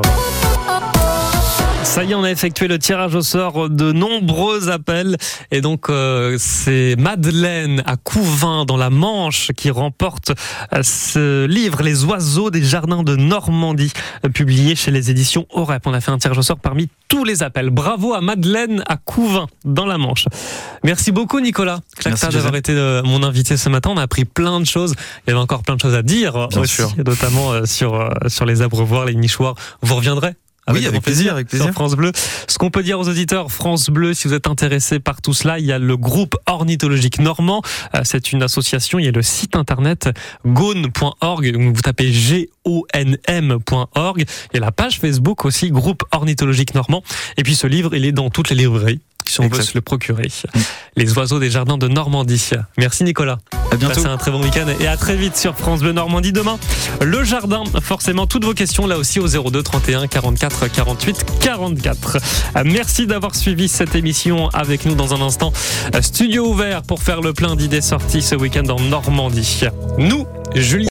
Ça 1.95 2.03
y 2.03 2.11
est, 2.11 2.17
on 2.17 2.25
a 2.25 2.31
effectué 2.33 2.67
le 2.67 2.77
tirage 2.81 3.15
au 3.15 3.23
sort 3.23 3.71
de 3.71 3.93
nombreux 3.93 4.69
appels. 4.69 5.17
Et 5.53 5.61
donc, 5.61 5.89
euh, 5.89 6.35
c'est 6.41 6.97
Madeleine 6.99 7.85
à 7.87 7.97
Couvin, 7.97 8.65
dans 8.65 8.77
la 8.77 8.91
Manche, 8.91 9.53
qui 9.57 9.71
remporte 9.71 10.33
euh, 10.73 10.83
ce 10.83 11.47
livre, 11.47 11.85
Les 11.85 12.03
oiseaux 12.03 12.51
des 12.51 12.65
jardins 12.65 13.05
de 13.05 13.15
Normandie, 13.15 13.93
euh, 14.27 14.29
publié 14.29 14.75
chez 14.75 14.91
les 14.91 15.13
éditions 15.13 15.47
Orep. 15.51 15.87
On 15.87 15.95
a 15.95 16.01
fait 16.01 16.11
un 16.11 16.19
tirage 16.19 16.37
au 16.37 16.43
sort 16.43 16.59
parmi 16.59 16.89
tous 17.07 17.23
les 17.23 17.45
appels. 17.45 17.71
Bravo 17.71 18.13
à 18.13 18.21
Madeleine 18.21 18.83
à 18.89 18.97
Couvin, 18.97 19.47
dans 19.65 19.87
la 19.87 19.97
Manche. 19.97 20.25
Merci 20.83 21.13
beaucoup, 21.13 21.39
Nicolas 21.39 21.79
Clacta, 21.97 22.27
Merci, 22.27 22.37
d'avoir 22.39 22.57
été 22.57 22.73
euh, 22.73 23.05
mon 23.05 23.23
invité 23.23 23.57
ce 23.57 23.69
matin. 23.69 23.91
On 23.93 23.99
a 23.99 24.03
appris 24.03 24.25
plein 24.25 24.59
de 24.59 24.67
choses. 24.67 24.95
Il 25.29 25.31
y 25.31 25.33
avait 25.33 25.41
encore 25.41 25.63
plein 25.63 25.77
de 25.77 25.81
choses 25.81 25.95
à 25.95 26.03
dire 26.03 26.49
Bien 26.49 26.61
aussi, 26.61 26.75
sûr. 26.75 26.93
notamment 27.07 27.65
sur, 27.67 28.11
sur 28.27 28.47
les 28.47 28.63
abreuvoirs, 28.63 29.05
les 29.05 29.15
nichoirs. 29.15 29.55
Vous 29.81 29.95
reviendrez 29.95 30.35
Oui, 30.73 30.81
grand 30.81 30.91
avec 30.91 31.03
plaisir, 31.03 31.33
avec 31.33 31.49
plaisir. 31.49 31.67
Sur 31.67 31.75
France 31.75 31.95
Bleu. 31.95 32.13
Ce 32.49 32.59
qu'on 32.59 32.71
peut 32.71 32.83
dire 32.83 32.99
aux 32.99 33.09
auditeurs, 33.09 33.53
France 33.53 33.91
Bleu, 33.91 34.15
si 34.15 34.29
vous 34.29 34.35
êtes 34.35 34.47
intéressés 34.47 34.99
par 34.99 35.21
tout 35.21 35.35
cela, 35.35 35.59
il 35.59 35.67
y 35.67 35.73
a 35.73 35.79
le 35.79 35.97
groupe 35.97 36.37
ornithologique 36.47 37.19
normand. 37.19 37.63
Euh, 37.95 38.01
C'est 38.05 38.33
une 38.33 38.43
association. 38.43 38.99
Il 38.99 39.05
y 39.05 39.09
a 39.09 39.13
le 39.13 39.23
site 39.23 39.57
internet 39.57 40.09
gone.org. 40.47 41.53
Donc, 41.53 41.77
Vous 41.77 41.83
tapez 41.83 42.13
G-O-N-M.org. 42.13 44.25
Il 44.53 44.55
y 44.55 44.57
a 44.57 44.61
la 44.61 44.73
page 44.73 45.01
Facebook 45.01 45.45
aussi, 45.45 45.71
groupe 45.71 46.03
ornithologique 46.13 46.75
normand. 46.75 47.03
Et 47.37 47.43
puis 47.43 47.55
ce 47.55 47.67
livre, 47.67 47.95
il 47.95 48.07
est 48.07 48.13
dans 48.13 48.31
toutes 48.31 48.51
les 48.51 48.57
librairies. 48.57 49.01
Si 49.27 49.41
on 49.41 49.45
veut 49.45 49.49
Exact. 49.49 49.65
se 49.71 49.75
le 49.75 49.81
procurer. 49.81 50.29
Les 50.97 51.13
oiseaux 51.17 51.39
des 51.39 51.51
jardins 51.51 51.79
de 51.79 51.89
Normandie. 51.89 52.51
Merci 52.79 53.05
Nicolas. 53.05 53.39
À 53.73 53.77
bientôt. 53.77 53.95
Passez 53.95 54.07
un 54.07 54.17
très 54.17 54.31
bon 54.31 54.43
week-end 54.43 54.67
et 54.81 54.87
à 54.87 54.97
très 54.97 55.17
vite 55.17 55.37
sur 55.37 55.57
France 55.57 55.81
Bleu 55.81 55.93
Normandie 55.93 56.33
demain. 56.33 56.59
Le 57.03 57.25
jardin, 57.25 57.65
forcément, 57.83 58.27
toutes 58.27 58.45
vos 58.45 58.55
questions 58.55 58.87
là 58.87 58.99
aussi 58.99 59.19
au 59.21 59.27
02 59.29 59.63
31 59.63 60.07
44 60.07 60.69
48 60.69 61.25
44. 61.41 62.17
Euh, 62.57 62.63
Merci 62.65 63.07
d'avoir 63.07 63.35
suivi 63.35 63.69
cette 63.69 63.95
émission 63.95 64.49
avec 64.51 64.85
nous 64.87 64.95
dans 64.95 65.15
un 65.15 65.21
instant. 65.21 65.53
Studio 66.01 66.47
ouvert 66.47 66.83
pour 66.83 67.03
faire 67.03 67.21
le 67.21 67.33
plein 67.33 67.57
d'idées 67.57 67.81
sorties 67.81 68.23
ce 68.23 68.35
week-end 68.35 68.67
en 68.69 68.81
Normandie. 68.81 69.61
Nous, 69.99 70.27
Julien. 70.55 70.83